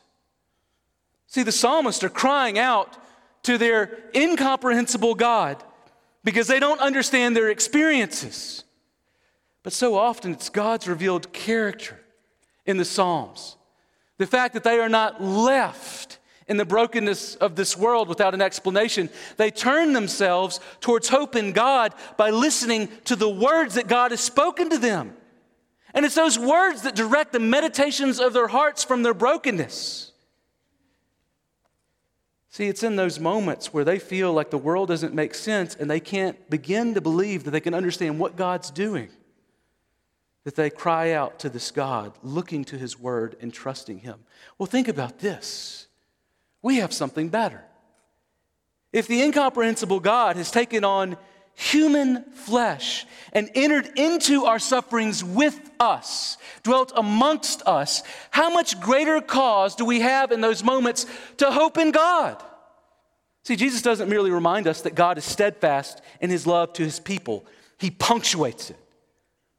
[1.26, 2.96] See, the psalmists are crying out
[3.44, 5.64] to their incomprehensible God
[6.26, 8.66] because they don't understand their experiences.
[9.64, 12.02] But so often it's God's revealed character
[12.66, 13.56] in the Psalms.
[14.18, 18.42] The fact that they are not left in the brokenness of this world without an
[18.42, 19.10] explanation.
[19.38, 24.20] They turn themselves towards hope in God by listening to the words that God has
[24.20, 25.16] spoken to them.
[25.94, 30.12] And it's those words that direct the meditations of their hearts from their brokenness.
[32.56, 35.92] See, it's in those moments where they feel like the world doesn't make sense and
[35.92, 39.10] they can't begin to believe that they can understand what God's doing
[40.46, 44.24] that they cry out to this God, looking to his word and trusting him.
[44.58, 45.88] Well, think about this.
[46.62, 47.62] We have something better.
[48.94, 51.18] If the incomprehensible God has taken on
[51.56, 59.22] human flesh and entered into our sufferings with us, dwelt amongst us, how much greater
[59.22, 61.06] cause do we have in those moments
[61.38, 62.42] to hope in God?
[63.44, 67.00] See, Jesus doesn't merely remind us that God is steadfast in his love to his
[67.00, 67.46] people,
[67.78, 68.80] he punctuates it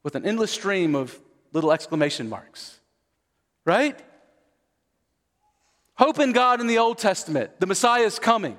[0.03, 1.19] with an endless stream of
[1.53, 2.79] little exclamation marks.
[3.65, 3.99] Right?
[5.95, 8.57] Hope in God in the Old Testament, the Messiah is coming.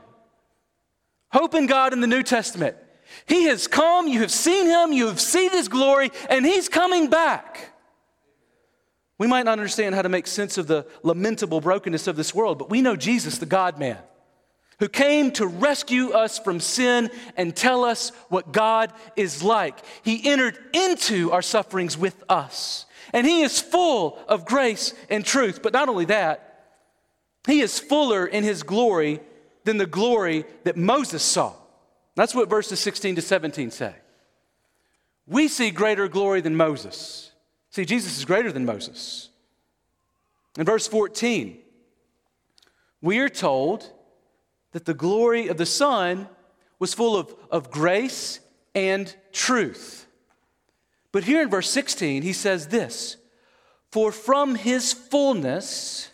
[1.31, 2.77] Hope in God in the New Testament,
[3.27, 7.09] he has come, you have seen him, you have seen his glory, and he's coming
[7.09, 7.73] back.
[9.19, 12.59] We might not understand how to make sense of the lamentable brokenness of this world,
[12.59, 13.99] but we know Jesus, the God man,
[14.79, 19.81] who came to rescue us from sin and tell us what God is like.
[20.03, 25.63] He entered into our sufferings with us, and he is full of grace and truth.
[25.63, 26.45] But not only that,
[27.47, 29.21] he is fuller in his glory
[29.65, 31.55] than the glory that Moses saw.
[32.19, 33.95] That's what verses 16 to 17 say.
[35.29, 37.31] We see greater glory than Moses.
[37.71, 39.29] See, Jesus is greater than Moses.
[40.59, 41.59] In verse 14,
[43.01, 43.93] we are told
[44.73, 46.29] that the glory of the Son
[46.81, 48.41] was full of, of grace
[48.75, 50.09] and truth.
[51.13, 53.17] But here in verse 16, he says this
[53.93, 56.11] For from his fullness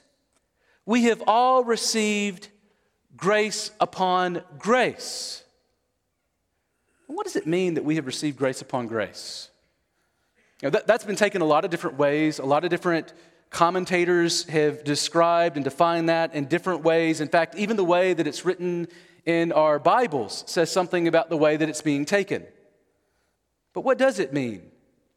[0.84, 2.48] we have all received
[3.16, 5.43] grace upon grace.
[7.06, 9.50] What does it mean that we have received grace upon grace?
[10.62, 12.38] You know, that, that's been taken a lot of different ways.
[12.38, 13.12] A lot of different
[13.50, 17.20] commentators have described and defined that in different ways.
[17.20, 18.88] In fact, even the way that it's written
[19.26, 22.44] in our Bibles says something about the way that it's being taken.
[23.72, 24.70] But what does it mean?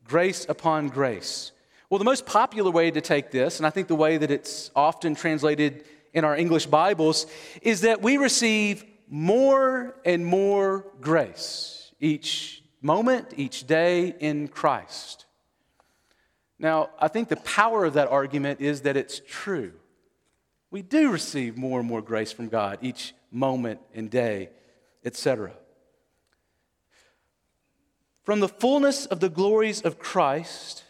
[0.04, 1.52] Grace upon grace.
[1.90, 4.72] Well, the most popular way to take this, and I think the way that it's
[4.76, 7.28] often translated in our English Bibles,
[7.62, 15.26] is that we receive more and more grace each moment, each day in Christ.
[16.60, 19.74] Now, I think the power of that argument is that it's true.
[20.72, 24.50] We do receive more and more grace from God each moment and day,
[25.06, 25.52] etc.
[28.24, 30.84] From the fullness of the glories of Christ,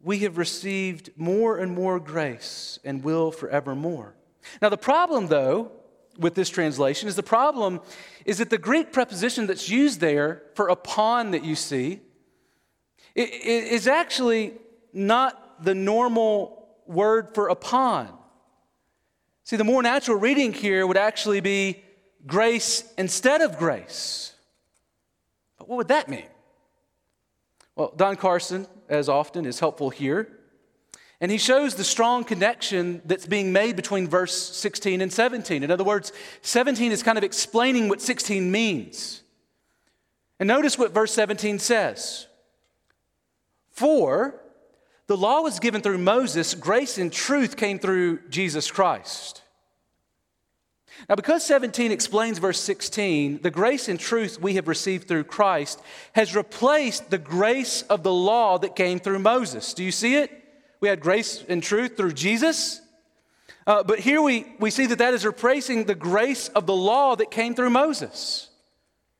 [0.00, 4.14] we have received more and more grace and will forevermore.
[4.60, 5.72] Now, the problem, though,
[6.18, 7.80] with this translation is the problem
[8.24, 12.00] is that the Greek preposition that's used there for upon that you see
[13.14, 14.54] is actually
[14.92, 18.12] not the normal word for upon.
[19.44, 21.82] See, the more natural reading here would actually be
[22.26, 24.32] grace instead of grace.
[25.58, 26.26] But what would that mean?
[27.76, 30.28] Well, Don Carson, as often, is helpful here.
[31.24, 35.62] And he shows the strong connection that's being made between verse 16 and 17.
[35.62, 39.22] In other words, 17 is kind of explaining what 16 means.
[40.38, 42.26] And notice what verse 17 says
[43.70, 44.38] For
[45.06, 49.40] the law was given through Moses, grace and truth came through Jesus Christ.
[51.08, 55.80] Now, because 17 explains verse 16, the grace and truth we have received through Christ
[56.12, 59.72] has replaced the grace of the law that came through Moses.
[59.72, 60.42] Do you see it?
[60.84, 62.82] We had grace and truth through Jesus.
[63.66, 67.16] Uh, but here we, we see that that is replacing the grace of the law
[67.16, 68.50] that came through Moses.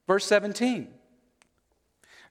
[0.07, 0.88] Verse 17.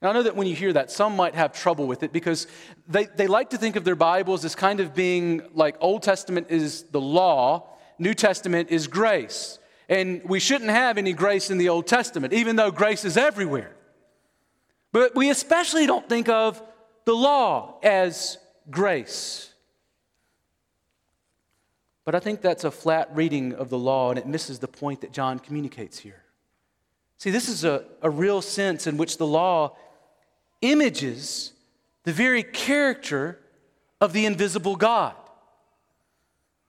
[0.04, 2.46] Now, I know that when you hear that, some might have trouble with it because
[2.88, 6.52] they, they like to think of their Bibles as kind of being like Old Testament
[6.52, 9.58] is the law, New Testament is grace.
[9.90, 13.76] And we shouldn't have any grace in the Old Testament, even though grace is everywhere.
[14.92, 16.62] But we especially don't think of
[17.06, 18.38] the law as
[18.70, 19.54] grace.
[22.06, 25.02] But I think that's a flat reading of the law, and it misses the point
[25.02, 26.24] that John communicates here.
[27.18, 29.76] See, this is a, a real sense in which the law
[30.62, 31.54] images
[32.04, 33.40] the very character
[34.02, 35.16] of the invisible God.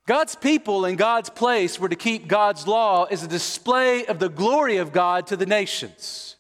[0.07, 4.28] God's people and God's place were to keep God's law as a display of the
[4.28, 6.37] glory of God to the nations.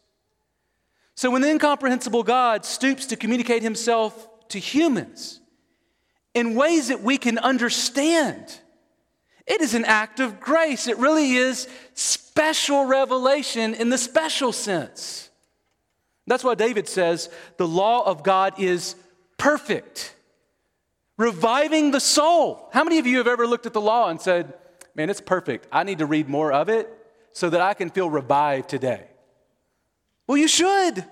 [1.16, 5.40] So when the incomprehensible God stoops to communicate himself to humans
[6.34, 8.58] in ways that we can understand,
[9.46, 10.86] it is an act of grace.
[10.88, 15.30] It really is special revelation in the special sense.
[16.26, 18.96] That's why David says the law of God is
[19.36, 20.14] perfect,
[21.18, 22.68] reviving the soul.
[22.72, 24.54] How many of you have ever looked at the law and said,
[24.96, 25.66] Man, it's perfect.
[25.72, 26.88] I need to read more of it
[27.32, 29.06] so that I can feel revived today?
[30.26, 31.04] Well, you should.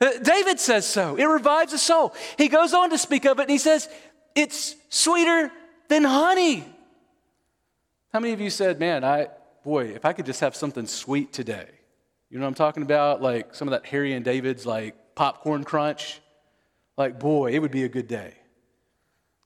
[0.00, 1.16] Uh, David says so.
[1.16, 2.14] It revives the soul.
[2.38, 3.88] He goes on to speak of it and he says,
[4.34, 5.50] It's sweeter
[5.88, 6.64] than honey.
[8.12, 9.28] How many of you said, Man, I,
[9.64, 11.68] boy, if I could just have something sweet today?
[12.30, 13.20] You know what I'm talking about?
[13.20, 16.20] Like some of that Harry and David's like popcorn crunch.
[16.96, 18.34] Like, boy, it would be a good day.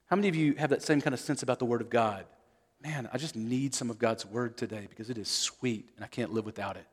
[0.07, 2.27] How many of you have that same kind of sense about the Word of God?
[2.83, 6.09] Man, I just need some of God's Word today because it is sweet and I
[6.09, 6.87] can't live without it.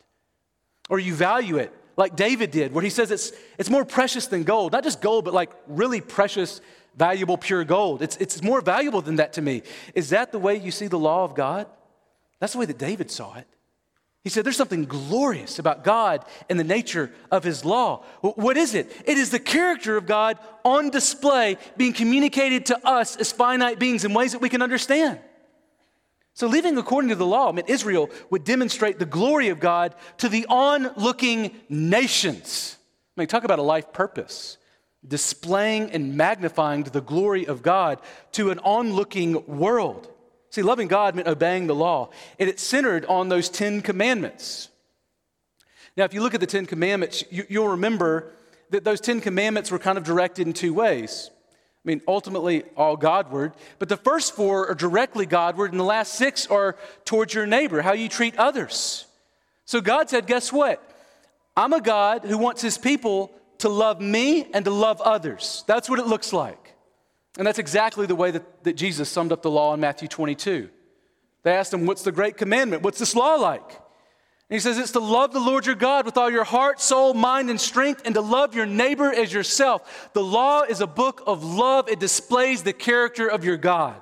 [0.89, 4.43] Or you value it like David did, where he says it's, it's more precious than
[4.43, 4.71] gold.
[4.71, 6.59] Not just gold, but like really precious,
[6.95, 8.01] valuable, pure gold.
[8.01, 9.63] It's, it's more valuable than that to me.
[9.95, 11.67] Is that the way you see the law of God?
[12.39, 13.47] That's the way that David saw it.
[14.23, 18.03] He said, There's something glorious about God and the nature of His law.
[18.21, 18.91] What is it?
[19.05, 24.05] It is the character of God on display, being communicated to us as finite beings
[24.05, 25.19] in ways that we can understand.
[26.35, 30.29] So, living according to the law meant Israel would demonstrate the glory of God to
[30.29, 32.77] the onlooking nations.
[33.15, 34.57] I mean, talk about a life purpose,
[35.07, 37.99] displaying and magnifying the glory of God
[38.33, 40.09] to an onlooking world.
[40.49, 44.69] See, loving God meant obeying the law, and it centered on those Ten Commandments.
[45.97, 48.31] Now, if you look at the Ten Commandments, you, will remember
[48.69, 51.29] that those Ten Commandments were kind of directed in two ways.
[51.83, 56.13] I mean, ultimately, all Godward, but the first four are directly Godward, and the last
[56.13, 59.05] six are towards your neighbor, how you treat others.
[59.65, 60.81] So God said, Guess what?
[61.57, 63.31] I'm a God who wants his people
[63.63, 65.63] to love me and to love others.
[65.67, 66.75] That's what it looks like.
[67.37, 70.69] And that's exactly the way that, that Jesus summed up the law in Matthew 22.
[71.43, 72.83] They asked him, What's the great commandment?
[72.83, 73.67] What's this law like?
[73.69, 77.13] And he says, It's to love the Lord your God with all your heart, soul,
[77.13, 80.11] mind, and strength, and to love your neighbor as yourself.
[80.13, 83.99] The law is a book of love, it displays the character of your God.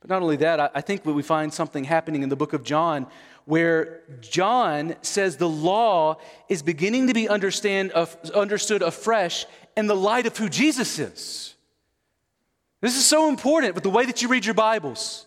[0.00, 2.64] But not only that, I, I think we find something happening in the book of
[2.64, 3.06] John
[3.44, 9.46] where John says the law is beginning to be understood afresh
[9.76, 11.54] in the light of who Jesus is.
[12.80, 15.26] This is so important with the way that you read your Bibles.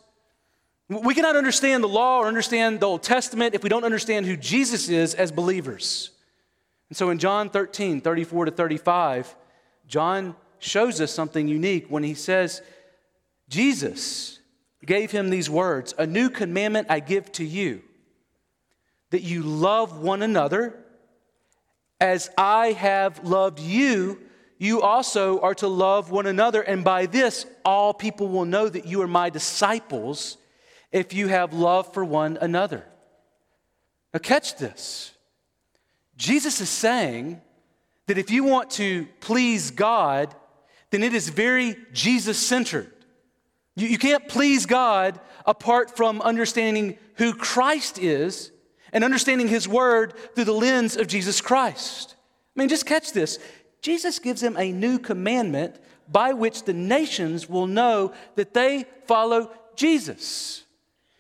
[0.88, 4.38] We cannot understand the law or understand the Old Testament if we don't understand who
[4.38, 6.12] Jesus is as believers.
[6.90, 9.36] And so in John 13, 34 to 35,
[9.88, 12.62] John shows us something unique when he says,
[13.50, 14.40] Jesus
[14.86, 17.82] gave him these words A new commandment I give to you,
[19.12, 20.84] that you love one another
[22.00, 24.20] as I have loved you
[24.58, 28.86] you also are to love one another, and by this, all people will know that
[28.86, 30.38] you are my disciples
[30.92, 32.86] if you have love for one another.
[34.14, 35.12] Now, catch this.
[36.16, 37.42] Jesus is saying
[38.08, 40.34] that if you want to please God,
[40.90, 42.92] then it is very Jesus centered.
[43.76, 48.52] You, you can't please God apart from understanding who Christ is
[48.96, 52.16] and understanding His Word through the lens of Jesus Christ.
[52.56, 53.40] I mean, just catch this.
[53.82, 55.76] Jesus gives them a new commandment
[56.10, 60.64] by which the nations will know that they follow Jesus.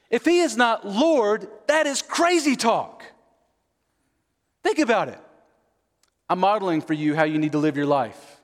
[0.09, 3.03] If He is not Lord, that is crazy talk.
[4.63, 5.19] Think about it.
[6.29, 8.39] I'm modeling for you how you need to live your life.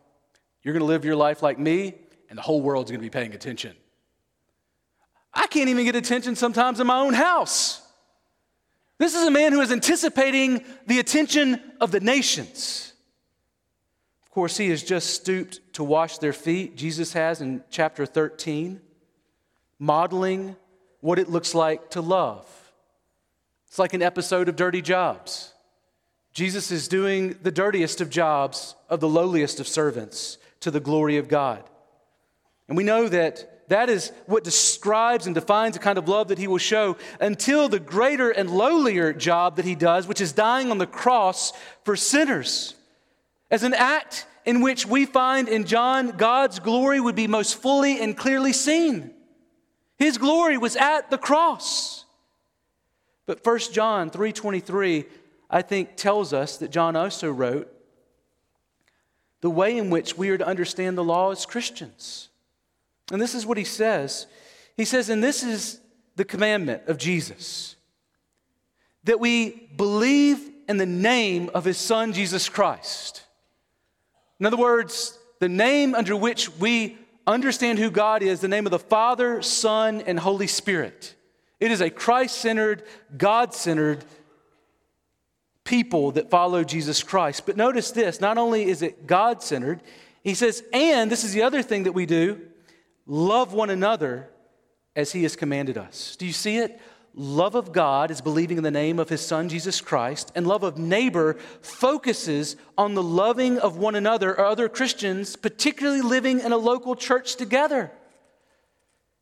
[0.62, 1.96] You're going to live your life like me,
[2.30, 3.78] and the whole world's going to be paying attention.
[5.34, 7.81] I can't even get attention sometimes in my own house.
[9.02, 12.94] This is a man who is anticipating the attention of the nations.
[14.22, 16.78] Of course, he has just stooped to wash their feet.
[16.78, 18.80] Jesus has in chapter 13,
[19.80, 20.56] modeling
[21.00, 22.48] what it looks like to love.
[23.68, 25.52] It's like an episode of Dirty Jobs.
[26.32, 31.18] Jesus is doing the dirtiest of jobs of the lowliest of servants to the glory
[31.18, 31.68] of God.
[32.68, 36.38] And we know that that is what describes and defines the kind of love that
[36.38, 40.72] he will show until the greater and lowlier job that he does, which is dying
[40.72, 41.54] on the cross
[41.86, 42.76] for sinners.
[43.50, 48.02] As an act in which we find in John God's glory would be most fully
[48.02, 49.14] and clearly seen.
[49.98, 52.04] His glory was at the cross.
[53.26, 55.06] But 1 John 3:23
[55.50, 57.74] I think tells us that John also wrote
[59.40, 62.31] the way in which we are to understand the law as Christians.
[63.12, 64.28] And this is what he says.
[64.78, 65.80] He says, and this is
[66.16, 67.76] the commandment of Jesus
[69.04, 73.24] that we believe in the name of his son, Jesus Christ.
[74.40, 78.72] In other words, the name under which we understand who God is, the name of
[78.72, 81.16] the Father, Son, and Holy Spirit.
[81.60, 82.84] It is a Christ centered,
[83.18, 84.04] God centered
[85.64, 87.46] people that follow Jesus Christ.
[87.46, 89.82] But notice this not only is it God centered,
[90.24, 92.42] he says, and this is the other thing that we do
[93.12, 94.30] love one another
[94.96, 96.16] as he has commanded us.
[96.16, 96.80] Do you see it?
[97.14, 100.64] Love of God is believing in the name of his son Jesus Christ, and love
[100.64, 106.54] of neighbor focuses on the loving of one another or other Christians, particularly living in
[106.54, 107.92] a local church together.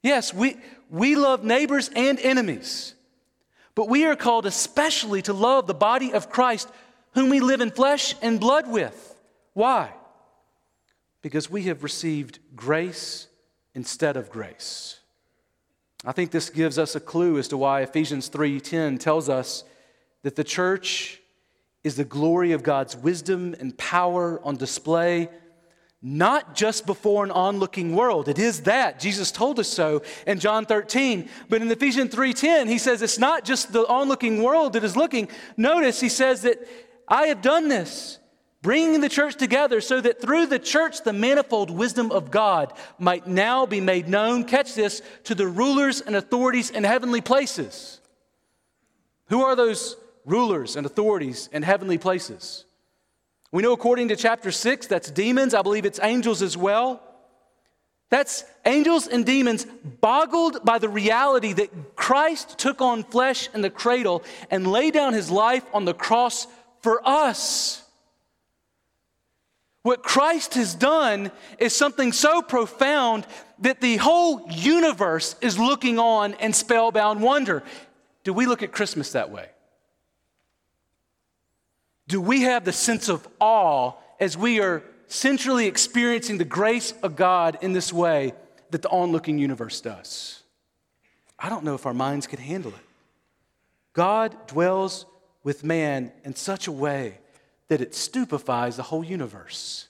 [0.03, 0.57] Yes, we,
[0.91, 2.93] we love neighbors and enemies.
[3.73, 6.69] But we are called especially to love the body of Christ,
[7.15, 9.15] whom we live in flesh and blood with.
[9.53, 9.91] Why?
[11.23, 13.28] Because we have received grace
[13.79, 14.99] instead of grace.
[16.03, 19.63] I think this gives us a clue as to why Ephesians 3:10 tells us
[20.23, 21.21] that the church
[21.81, 25.29] is the glory of God's wisdom and power on display
[26.01, 28.27] not just before an onlooking world.
[28.27, 28.99] It is that.
[28.99, 31.29] Jesus told us so in John 13.
[31.47, 35.29] But in Ephesians 3:10, he says it's not just the onlooking world that is looking.
[35.55, 36.59] Notice he says that
[37.07, 38.18] I have done this,
[38.61, 43.27] bringing the church together so that through the church the manifold wisdom of God might
[43.27, 48.01] now be made known, catch this, to the rulers and authorities in heavenly places.
[49.27, 49.95] Who are those
[50.25, 52.65] rulers and authorities in heavenly places?
[53.51, 55.53] We know according to chapter 6, that's demons.
[55.53, 57.01] I believe it's angels as well.
[58.09, 59.65] That's angels and demons
[60.01, 65.13] boggled by the reality that Christ took on flesh in the cradle and laid down
[65.13, 66.47] his life on the cross
[66.81, 67.83] for us.
[69.81, 73.25] What Christ has done is something so profound
[73.59, 77.63] that the whole universe is looking on in spellbound wonder.
[78.23, 79.49] Do we look at Christmas that way?
[82.09, 87.15] do we have the sense of awe as we are centrally experiencing the grace of
[87.15, 88.33] God in this way
[88.71, 90.41] that the onlooking universe does?
[91.37, 92.85] I don't know if our minds could handle it.
[93.93, 95.05] God dwells
[95.43, 97.19] with man in such a way
[97.69, 99.87] that it stupefies the whole universe.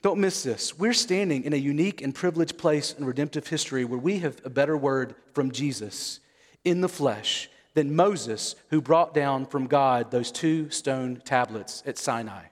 [0.00, 0.78] Don't miss this.
[0.78, 4.50] We're standing in a unique and privileged place in redemptive history where we have a
[4.50, 6.20] better word from Jesus
[6.64, 11.98] in the flesh than Moses, who brought down from God those two stone tablets at
[11.98, 12.44] Sinai.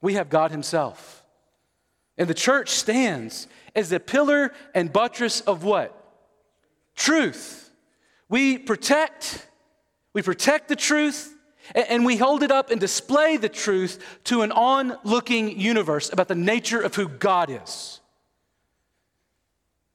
[0.00, 1.24] We have God Himself.
[2.18, 5.96] And the church stands as the pillar and buttress of what?
[6.96, 7.70] Truth.
[8.28, 9.46] We protect,
[10.12, 11.34] we protect the truth,
[11.74, 16.34] and we hold it up and display the truth to an onlooking universe about the
[16.34, 18.00] nature of who God is.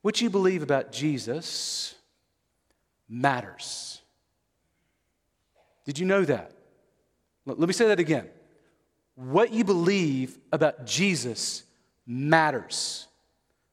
[0.01, 1.95] What you believe about Jesus
[3.09, 4.01] matters.
[5.86, 6.51] Did you know that?
[7.45, 8.28] Let me say that again.
[9.15, 11.63] What you believe about Jesus
[12.05, 13.07] matters.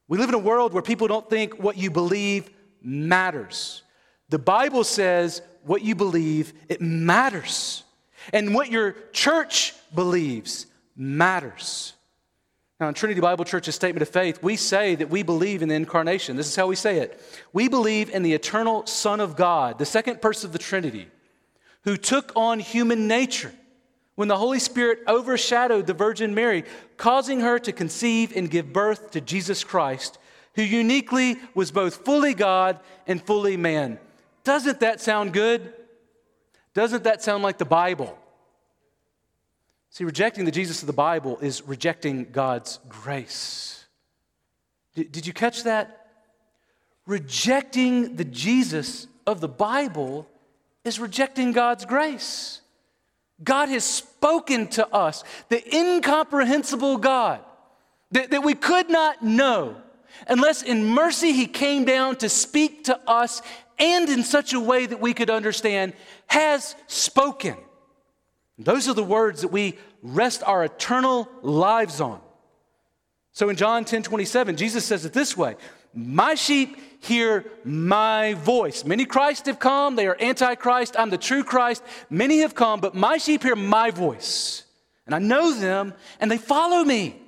[0.07, 2.49] We live in a world where people don't think what you believe
[2.81, 3.83] matters.
[4.29, 7.83] The Bible says what you believe, it matters.
[8.31, 11.93] And what your church believes matters.
[12.79, 15.75] Now, in Trinity Bible Church's statement of faith, we say that we believe in the
[15.75, 16.35] incarnation.
[16.35, 17.19] This is how we say it.
[17.53, 21.07] We believe in the eternal Son of God, the second person of the Trinity,
[21.83, 23.53] who took on human nature
[24.15, 26.63] when the Holy Spirit overshadowed the Virgin Mary,
[26.97, 30.17] causing her to conceive and give birth to Jesus Christ,
[30.55, 33.99] who uniquely was both fully God and fully man.
[34.43, 35.73] Doesn't that sound good?
[36.73, 38.17] Doesn't that sound like the Bible?
[39.89, 43.85] See, rejecting the Jesus of the Bible is rejecting God's grace.
[44.95, 46.07] D- did you catch that?
[47.05, 50.27] Rejecting the Jesus of the Bible
[50.83, 52.61] is rejecting God's grace.
[53.43, 57.41] God has spoken to us, the incomprehensible God
[58.11, 59.75] that, that we could not know
[60.27, 63.41] unless in mercy He came down to speak to us
[63.79, 65.93] and in such a way that we could understand,
[66.27, 67.57] has spoken.
[68.57, 72.21] Those are the words that we rest our eternal lives on.
[73.31, 75.55] So in John 10 27, Jesus says it this way
[75.93, 78.85] My sheep hear my voice.
[78.85, 80.95] Many Christ have come, they are antichrist.
[80.97, 81.83] I'm the true Christ.
[82.09, 84.63] Many have come, but my sheep hear my voice.
[85.05, 87.19] And I know them, and they follow me.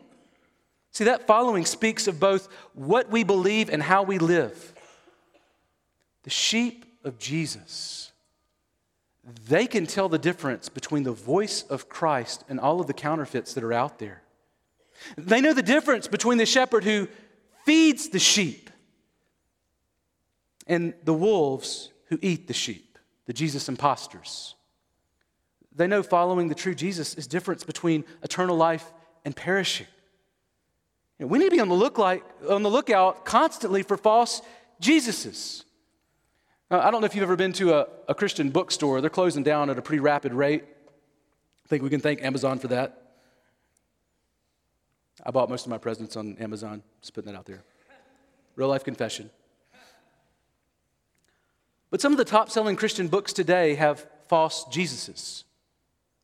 [0.91, 4.73] See, that following speaks of both what we believe and how we live.
[6.25, 8.11] The sheep of Jesus,
[9.47, 13.53] they can tell the difference between the voice of Christ and all of the counterfeits
[13.53, 14.23] that are out there.
[15.17, 17.07] They know the difference between the shepherd who
[17.63, 18.71] feeds the sheep
[20.65, 22.97] and the wolves who eat the sheep,
[23.27, 24.55] the Jesus imposters.
[25.75, 28.91] They know following the true Jesus is difference between eternal life
[29.25, 29.85] and perishing.
[31.19, 33.95] You know, we need to be on the, look like, on the lookout constantly for
[33.95, 34.41] false
[34.81, 35.64] Jesuses.
[36.71, 38.99] Now, I don't know if you've ever been to a, a Christian bookstore.
[39.01, 40.63] They're closing down at a pretty rapid rate.
[40.63, 43.01] I think we can thank Amazon for that.
[45.23, 47.63] I bought most of my presents on Amazon, just putting that out there.
[48.55, 49.29] Real life confession.
[51.89, 55.43] But some of the top selling Christian books today have false Jesuses.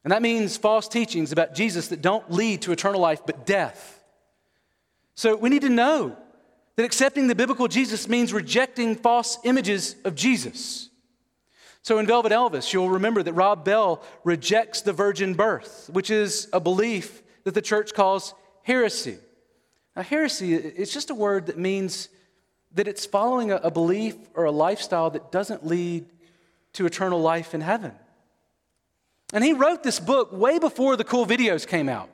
[0.03, 4.03] And that means false teachings about Jesus that don't lead to eternal life but death.
[5.15, 6.17] So we need to know
[6.75, 10.89] that accepting the biblical Jesus means rejecting false images of Jesus.
[11.83, 16.47] So in Velvet Elvis, you'll remember that Rob Bell rejects the virgin birth, which is
[16.53, 19.17] a belief that the church calls heresy.
[19.95, 22.09] Now, heresy is just a word that means
[22.73, 26.05] that it's following a, belief or a lifestyle that doesn't lead
[26.73, 27.91] to eternal life in heaven.
[29.33, 32.09] And he wrote this book way before the cool videos came out.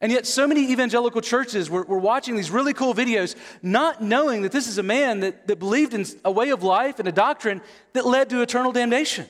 [0.00, 4.42] And yet, so many evangelical churches were, were, watching these really cool videos, not knowing
[4.42, 7.12] that this is a man that, that believed in a way of life and a
[7.12, 7.60] doctrine
[7.94, 9.26] that led to eternal damnation.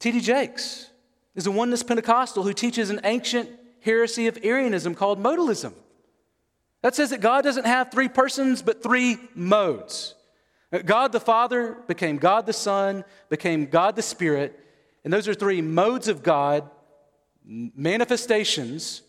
[0.00, 0.20] T.D.
[0.20, 0.90] Jakes
[1.36, 3.48] is a oneness Pentecostal who teaches an ancient
[3.80, 5.72] heresy of Arianism called modalism.
[6.82, 10.14] That says that God doesn't have three persons, but three modes.
[10.84, 14.58] God the Father became God the Son, became God the Spirit,
[15.04, 16.68] and those are three modes of God,
[17.50, 19.02] manifestations.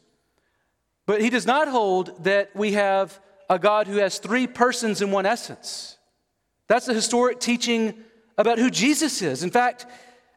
[1.06, 3.20] But he does not hold that we have
[3.50, 5.98] a God who has three persons in one essence.
[6.68, 7.94] That's the historic teaching
[8.38, 9.44] about who Jesus is.
[9.44, 9.86] In fact,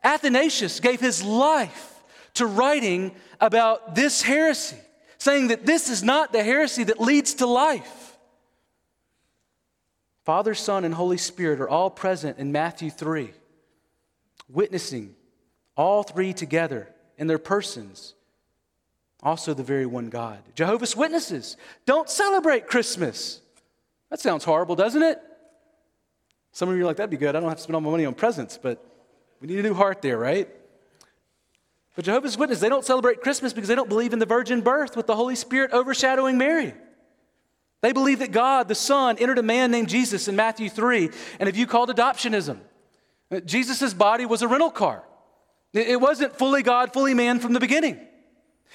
[0.02, 2.02] Athanasius gave his life
[2.34, 4.76] to writing about this heresy
[5.18, 8.18] saying that this is not the heresy that leads to life.
[10.24, 13.30] Father, Son, and Holy Spirit are all present in Matthew 3,
[14.48, 15.14] witnessing
[15.76, 18.14] all three together in their persons,
[19.22, 20.38] also the very one God.
[20.54, 21.56] Jehovah's Witnesses
[21.86, 23.40] don't celebrate Christmas.
[24.10, 25.20] That sounds horrible, doesn't it?
[26.52, 27.34] Some of you are like, that'd be good.
[27.34, 28.84] I don't have to spend all my money on presents, but
[29.40, 30.48] we need a new heart there, right?
[31.96, 34.96] But Jehovah's Witnesses, they don't celebrate Christmas because they don't believe in the virgin birth
[34.96, 36.74] with the Holy Spirit overshadowing Mary.
[37.80, 41.48] They believe that God, the Son, entered a man named Jesus in Matthew 3, and
[41.48, 42.58] if you called adoptionism,
[43.44, 45.04] Jesus' body was a rental car.
[45.74, 47.98] It wasn't fully God, fully man from the beginning.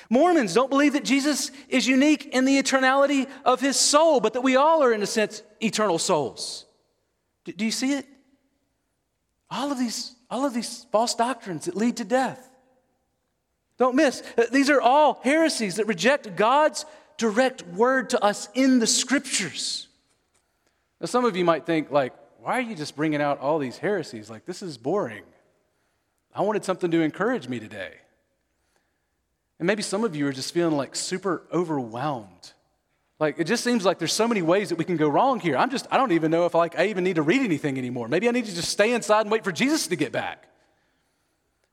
[0.10, 4.42] Mormons don't believe that Jesus is unique in the eternality of his soul, but that
[4.42, 6.66] we all are, in a sense, eternal souls.
[7.46, 8.06] Do you see it?
[9.50, 12.50] All of these, all of these false doctrines that lead to death.
[13.78, 14.22] Don't miss.
[14.38, 16.86] Uh, these are all heresies that reject God's
[17.18, 19.88] direct word to us in the scriptures.
[21.00, 23.78] Now, some of you might think, like, why are you just bringing out all these
[23.78, 24.30] heresies?
[24.30, 25.24] Like, this is boring.
[26.40, 27.92] I wanted something to encourage me today.
[29.60, 32.54] And maybe some of you are just feeling like super overwhelmed.
[33.20, 35.58] Like, it just seems like there's so many ways that we can go wrong here.
[35.58, 38.08] I'm just, I don't even know if like I even need to read anything anymore.
[38.08, 40.48] Maybe I need to just stay inside and wait for Jesus to get back.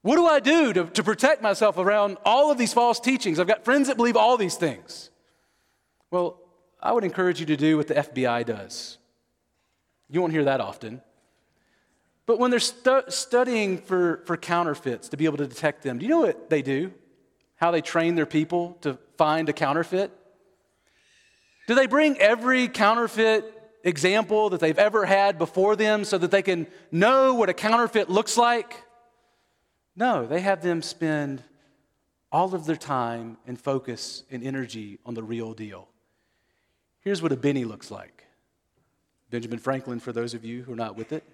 [0.03, 3.39] What do I do to, to protect myself around all of these false teachings?
[3.39, 5.11] I've got friends that believe all these things.
[6.11, 6.41] Well,
[6.83, 8.99] I would encourage you to do what the FBI does.
[10.11, 11.03] You won't hear that often.
[12.27, 16.05] But when they're stu- studying for, for counterfeits to be able to detect them, do
[16.05, 16.93] you know what they do?
[17.55, 20.11] How they train their people to find a counterfeit?
[21.69, 23.53] Do they bring every counterfeit
[23.85, 28.11] example that they've ever had before them so that they can know what a counterfeit
[28.11, 28.83] looks like?
[29.95, 31.43] No, they have them spend
[32.31, 35.89] all of their time and focus and energy on the real deal.
[37.01, 38.25] Here's what a Benny looks like
[39.31, 41.25] Benjamin Franklin, for those of you who are not with it.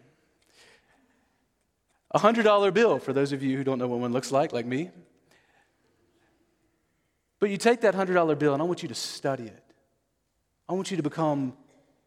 [2.15, 4.67] A $100 bill, for those of you who don't know what one looks like, like
[4.67, 4.91] me.
[7.39, 9.65] But you take that $100 bill, and I want you to study it.
[10.69, 11.55] I want you to become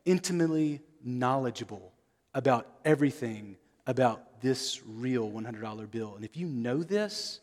[0.05, 1.91] intimately knowledgeable
[2.33, 6.15] about everything about this real $100 bill.
[6.15, 7.39] And if you know this,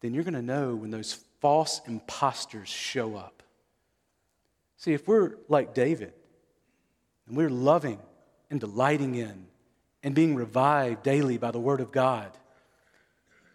[0.00, 3.42] then you're going to know when those false imposters show up.
[4.76, 6.12] See, if we're like David,
[7.26, 7.98] and we're loving
[8.50, 9.48] and delighting in
[10.02, 12.30] and being revived daily by the Word of God,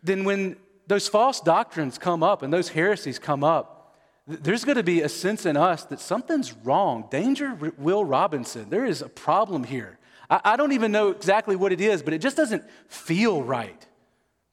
[0.04, 3.96] then when those false doctrines come up and those heresies come up,
[4.28, 7.08] there's going to be a sense in us that something's wrong.
[7.10, 8.70] Danger, Will Robinson.
[8.70, 9.98] There is a problem here.
[10.30, 13.86] I, don't even know exactly what it is, but it just doesn't feel right.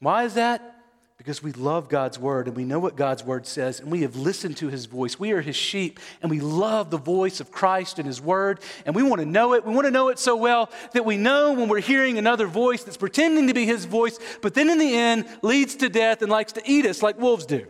[0.01, 0.80] Why is that?
[1.21, 4.17] Because we love God's word and we know what God's word says and we have
[4.17, 5.19] listened to his voice.
[5.19, 8.95] We are his sheep and we love the voice of Christ and his word and
[8.95, 9.67] we want to know it.
[9.67, 12.85] We want to know it so well that we know when we're hearing another voice
[12.85, 16.33] that's pretending to be his voice, but then in the end leads to death and
[16.33, 17.67] likes to eat us like wolves do.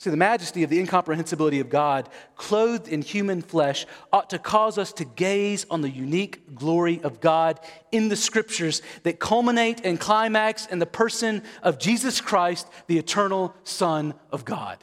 [0.00, 4.78] See, the majesty of the incomprehensibility of God, clothed in human flesh, ought to cause
[4.78, 7.60] us to gaze on the unique glory of God
[7.92, 13.54] in the scriptures that culminate and climax in the person of Jesus Christ, the eternal
[13.62, 14.82] Son of God.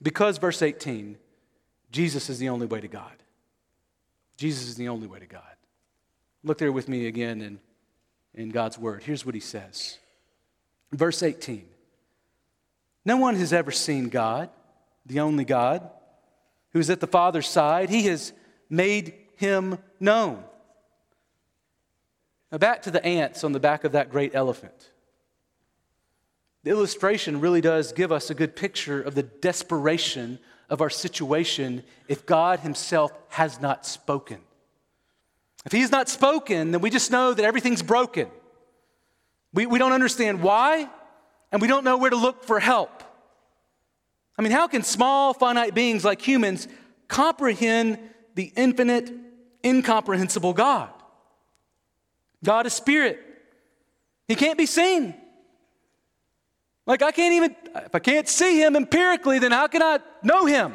[0.00, 1.18] Because, verse 18,
[1.92, 3.22] Jesus is the only way to God.
[4.38, 5.42] Jesus is the only way to God.
[6.42, 7.60] Look there with me again in,
[8.32, 9.02] in God's word.
[9.02, 9.98] Here's what he says.
[10.90, 11.68] Verse 18.
[13.04, 14.50] No one has ever seen God,
[15.06, 15.88] the only God,
[16.72, 17.90] who is at the Father's side.
[17.90, 18.32] He has
[18.68, 20.42] made him known.
[22.50, 24.90] Now, back to the ants on the back of that great elephant.
[26.64, 30.38] The illustration really does give us a good picture of the desperation
[30.68, 34.38] of our situation if God Himself has not spoken.
[35.64, 38.28] If He has not spoken, then we just know that everything's broken.
[39.54, 40.88] We, we don't understand why,
[41.50, 43.02] and we don't know where to look for help.
[44.36, 46.68] I mean, how can small, finite beings like humans
[47.08, 47.98] comprehend
[48.34, 49.10] the infinite,
[49.64, 50.90] incomprehensible God?
[52.44, 53.18] God is spirit,
[54.28, 55.14] He can't be seen.
[56.86, 60.46] Like, I can't even, if I can't see Him empirically, then how can I know
[60.46, 60.74] Him?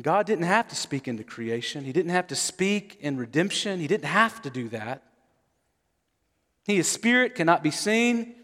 [0.00, 1.84] God didn't have to speak into creation.
[1.84, 3.80] He didn't have to speak in redemption.
[3.80, 5.02] He didn't have to do that.
[6.66, 8.34] He is spirit, cannot be seen.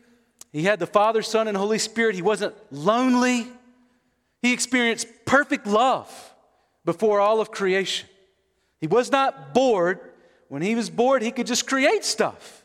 [0.52, 2.14] He had the Father, Son, and Holy Spirit.
[2.14, 3.46] He wasn't lonely.
[4.42, 6.08] He experienced perfect love
[6.84, 8.08] before all of creation.
[8.80, 10.00] He was not bored.
[10.48, 12.64] When he was bored, he could just create stuff.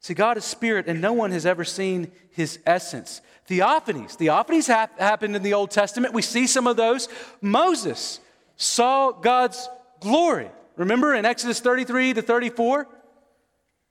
[0.00, 3.20] See, God is spirit, and no one has ever seen his essence.
[3.48, 4.16] Theophanies.
[4.16, 6.14] Theophanies hap- happened in the Old Testament.
[6.14, 7.08] We see some of those.
[7.40, 8.20] Moses
[8.56, 9.68] saw God's
[10.00, 10.50] glory.
[10.76, 12.86] Remember in Exodus 33 to 34?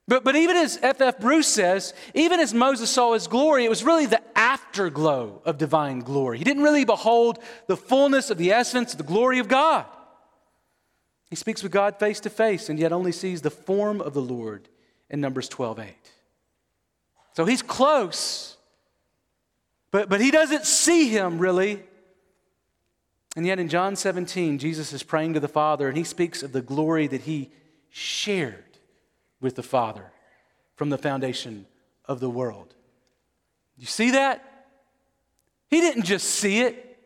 [0.08, 1.20] But, but even as F.F.
[1.20, 5.99] Bruce says, even as Moses saw his glory, it was really the afterglow of divine
[5.99, 6.38] glory.
[6.38, 9.86] He didn't really behold the fullness of the essence, of the glory of God.
[11.30, 14.22] He speaks with God face to face and yet only sees the form of the
[14.22, 14.70] Lord
[15.10, 15.93] in Numbers 12 8.
[17.34, 18.55] So he's close,
[19.91, 21.84] but, but he doesn't see him really.
[23.36, 26.53] And yet in John 17, Jesus is praying to the Father and he speaks of
[26.53, 27.51] the glory that he
[27.89, 28.64] shared
[29.42, 30.12] with the Father
[30.76, 31.66] from the foundation
[32.06, 32.74] of the world.
[33.78, 34.44] You see that?
[35.70, 36.98] He didn't just see it,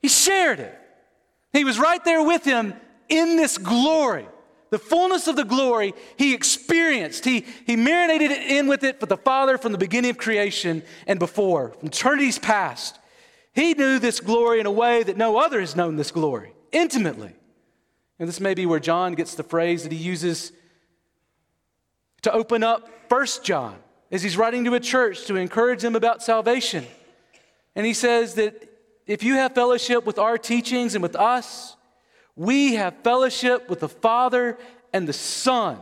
[0.00, 0.78] he shared it.
[1.52, 2.74] He was right there with him
[3.08, 4.26] in this glory.
[4.70, 7.24] The fullness of the glory he experienced.
[7.24, 10.82] He, he marinated it in with it for the Father from the beginning of creation
[11.06, 12.98] and before, from eternity's past.
[13.52, 17.32] He knew this glory in a way that no other has known this glory, intimately.
[18.18, 20.50] And this may be where John gets the phrase that he uses
[22.24, 23.76] to open up First John
[24.10, 26.84] as he's writing to a church to encourage them about salvation.
[27.74, 28.68] And he says that
[29.06, 31.76] if you have fellowship with our teachings and with us,
[32.36, 34.58] we have fellowship with the Father
[34.92, 35.78] and the Son.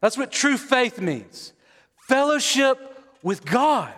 [0.00, 1.52] That's what true faith means
[1.96, 2.78] fellowship
[3.22, 3.94] with God.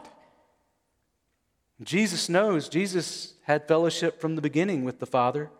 [1.82, 5.50] Jesus knows, Jesus had fellowship from the beginning with the Father.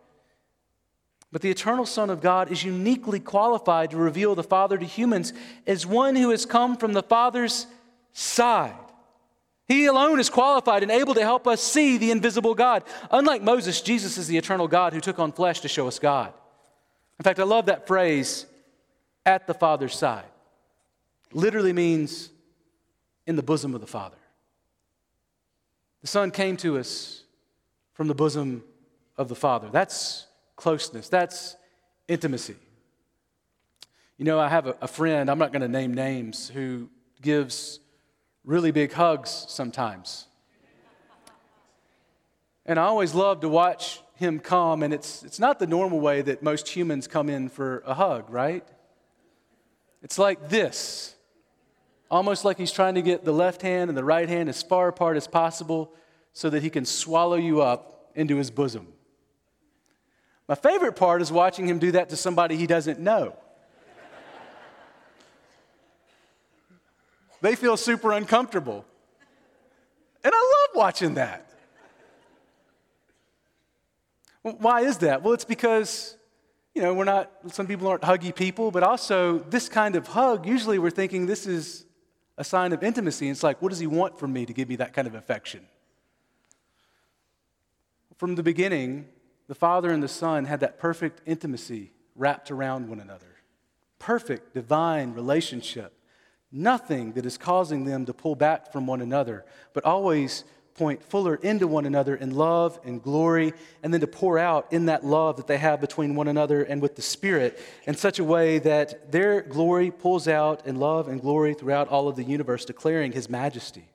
[1.34, 5.32] But the eternal Son of God is uniquely qualified to reveal the Father to humans
[5.66, 7.66] as one who has come from the Father's
[8.12, 8.76] side.
[9.66, 12.84] He alone is qualified and able to help us see the invisible God.
[13.10, 16.32] Unlike Moses, Jesus is the eternal God who took on flesh to show us God.
[17.18, 18.46] In fact, I love that phrase,
[19.26, 20.26] at the Father's side.
[21.32, 22.30] Literally means
[23.26, 24.18] in the bosom of the Father.
[26.00, 27.24] The Son came to us
[27.92, 28.62] from the bosom
[29.16, 29.68] of the Father.
[29.72, 31.56] That's closeness, that's
[32.08, 32.56] intimacy.
[34.18, 36.88] You know, I have a, a friend, I'm not going to name names, who
[37.20, 37.80] gives
[38.44, 40.26] really big hugs sometimes.
[42.66, 46.22] And I always love to watch him come, and it's, it's not the normal way
[46.22, 48.66] that most humans come in for a hug, right?
[50.02, 51.14] It's like this
[52.10, 54.86] almost like he's trying to get the left hand and the right hand as far
[54.86, 55.92] apart as possible
[56.32, 58.86] so that he can swallow you up into his bosom.
[60.48, 63.36] My favorite part is watching him do that to somebody he doesn't know.
[67.40, 68.84] they feel super uncomfortable.
[70.22, 71.50] And I love watching that.
[74.42, 75.22] Why is that?
[75.22, 76.16] Well, it's because,
[76.74, 80.46] you know, we're not, some people aren't huggy people, but also this kind of hug,
[80.46, 81.86] usually we're thinking this is
[82.36, 83.30] a sign of intimacy.
[83.30, 85.66] It's like, what does he want from me to give me that kind of affection?
[88.18, 89.06] From the beginning,
[89.46, 93.26] the Father and the Son had that perfect intimacy wrapped around one another.
[93.98, 95.92] Perfect divine relationship.
[96.50, 101.36] Nothing that is causing them to pull back from one another, but always point fuller
[101.36, 105.36] into one another in love and glory, and then to pour out in that love
[105.36, 109.12] that they have between one another and with the Spirit in such a way that
[109.12, 113.28] their glory pulls out in love and glory throughout all of the universe, declaring His
[113.28, 113.88] majesty.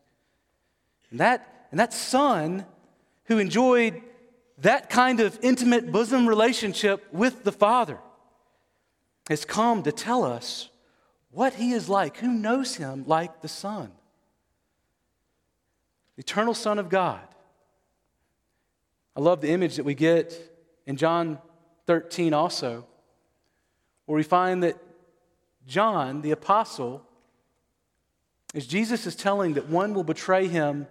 [1.12, 2.66] And that, and that Son
[3.26, 4.02] who enjoyed
[4.62, 7.98] that kind of intimate bosom relationship with the Father
[9.30, 10.70] has come to tell us
[11.32, 12.18] what He is like.
[12.18, 13.92] Who knows Him like the Son?
[16.16, 17.22] The eternal Son of God.
[19.16, 20.38] I love the image that we get
[20.86, 21.40] in John
[21.88, 22.86] 13 also,
[24.06, 24.78] where we find that
[25.68, 27.04] John, the apostle,
[28.56, 30.88] as Jesus is telling that one will betray him,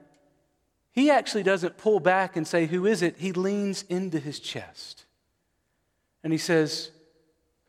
[0.98, 3.18] he actually doesn't pull back and say, Who is it?
[3.18, 5.04] He leans into his chest.
[6.24, 6.90] And he says,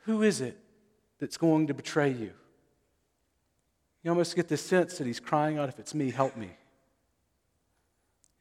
[0.05, 0.57] Who is it
[1.19, 2.31] that's going to betray you?
[4.01, 6.49] You almost get the sense that he's crying out, If it's me, help me.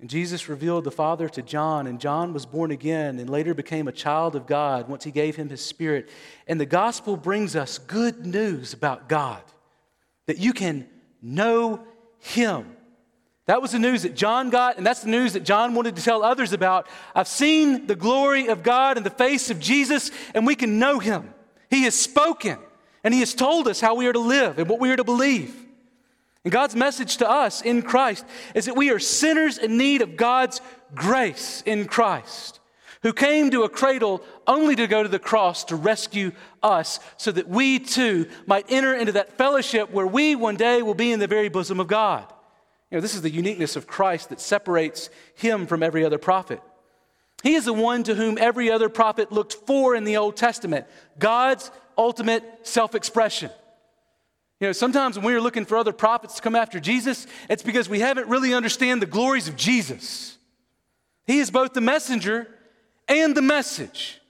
[0.01, 3.89] And Jesus revealed the Father to John, and John was born again and later became
[3.89, 6.09] a child of God once he gave him his Spirit.
[6.47, 9.43] And the gospel brings us good news about God
[10.25, 10.89] that you can
[11.21, 11.85] know
[12.21, 12.77] him.
[13.49, 16.05] That was the news that John got, and that's the news that John wanted to
[16.05, 16.87] tell others about.
[17.15, 20.99] I've seen the glory of God in the face of Jesus, and we can know
[20.99, 21.33] him.
[21.71, 22.59] He has spoken,
[23.03, 25.05] and he has told us how we are to live and what we are to
[25.05, 25.65] believe.
[26.45, 30.19] And God's message to us in Christ is that we are sinners in need of
[30.19, 30.61] God's
[30.95, 32.61] grace in Christ,
[33.03, 36.33] who came to a cradle only to go to the cross to rescue
[36.63, 40.93] us so that we too might enter into that fellowship where we one day will
[40.93, 42.31] be in the very bosom of God.
[42.91, 46.61] You know, this is the uniqueness of Christ that separates him from every other prophet.
[47.43, 50.87] He is the one to whom every other prophet looked for in the Old Testament
[51.19, 53.51] God's ultimate self expression.
[54.61, 57.89] You know, sometimes when we're looking for other prophets to come after Jesus, it's because
[57.89, 60.37] we haven't really understand the glories of Jesus.
[61.27, 62.49] He is both the messenger
[63.07, 64.21] and the message.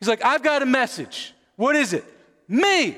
[0.00, 1.32] He's like, I've got a message.
[1.56, 2.04] What is it?
[2.48, 2.96] Me.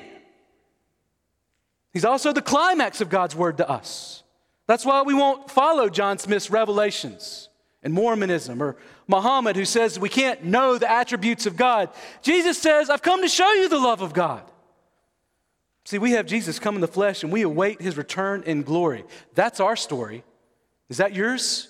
[1.93, 4.23] He's also the climax of God's word to us.
[4.71, 7.49] That's why we won't follow John Smith's revelations
[7.83, 11.89] and Mormonism or Muhammad, who says we can't know the attributes of God.
[12.21, 14.49] Jesus says, I've come to show you the love of God.
[15.83, 19.03] See, we have Jesus come in the flesh and we await his return in glory.
[19.35, 20.23] That's our story.
[20.87, 21.67] Is that yours?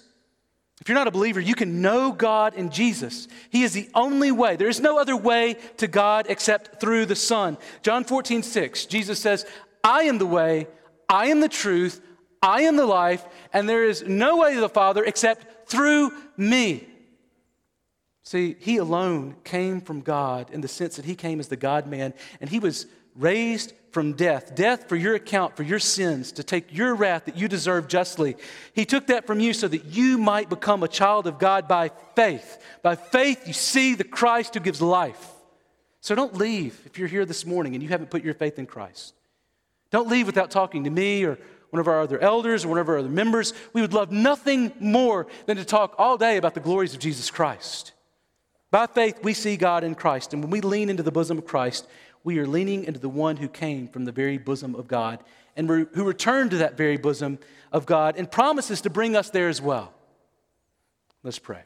[0.80, 3.28] If you're not a believer, you can know God in Jesus.
[3.49, 4.58] He is the only way.
[4.58, 7.58] There is no other way to God except through the Son.
[7.82, 9.47] John 14, 6, Jesus says,
[9.84, 10.68] I am the way,
[11.10, 11.99] I am the truth,
[12.42, 13.24] I am the life,
[13.54, 16.88] and there is no way to the Father except through me.
[18.24, 21.88] See, he alone came from God in the sense that he came as the God
[21.88, 26.44] man, and he was raised from death, death for your account, for your sins, to
[26.44, 28.38] take your wrath that you deserve justly.
[28.74, 31.92] He took that from you so that you might become a child of God by
[32.16, 32.64] faith.
[32.82, 35.28] By faith, you see the Christ who gives life.
[36.00, 38.66] So don't leave if you're here this morning and you haven't put your faith in
[38.66, 39.14] Christ.
[39.92, 41.38] Don't leave without talking to me or
[41.72, 43.53] one of our other elders or one of our other members.
[43.74, 47.32] We would love nothing more than to talk all day about the glories of Jesus
[47.32, 47.93] Christ.
[48.69, 50.34] By faith, we see God in Christ.
[50.34, 51.88] And when we lean into the bosom of Christ,
[52.24, 55.24] we are leaning into the one who came from the very bosom of God
[55.55, 57.39] and who returned to that very bosom
[57.72, 59.93] of God and promises to bring us there as well.
[61.24, 61.61] Let's pray.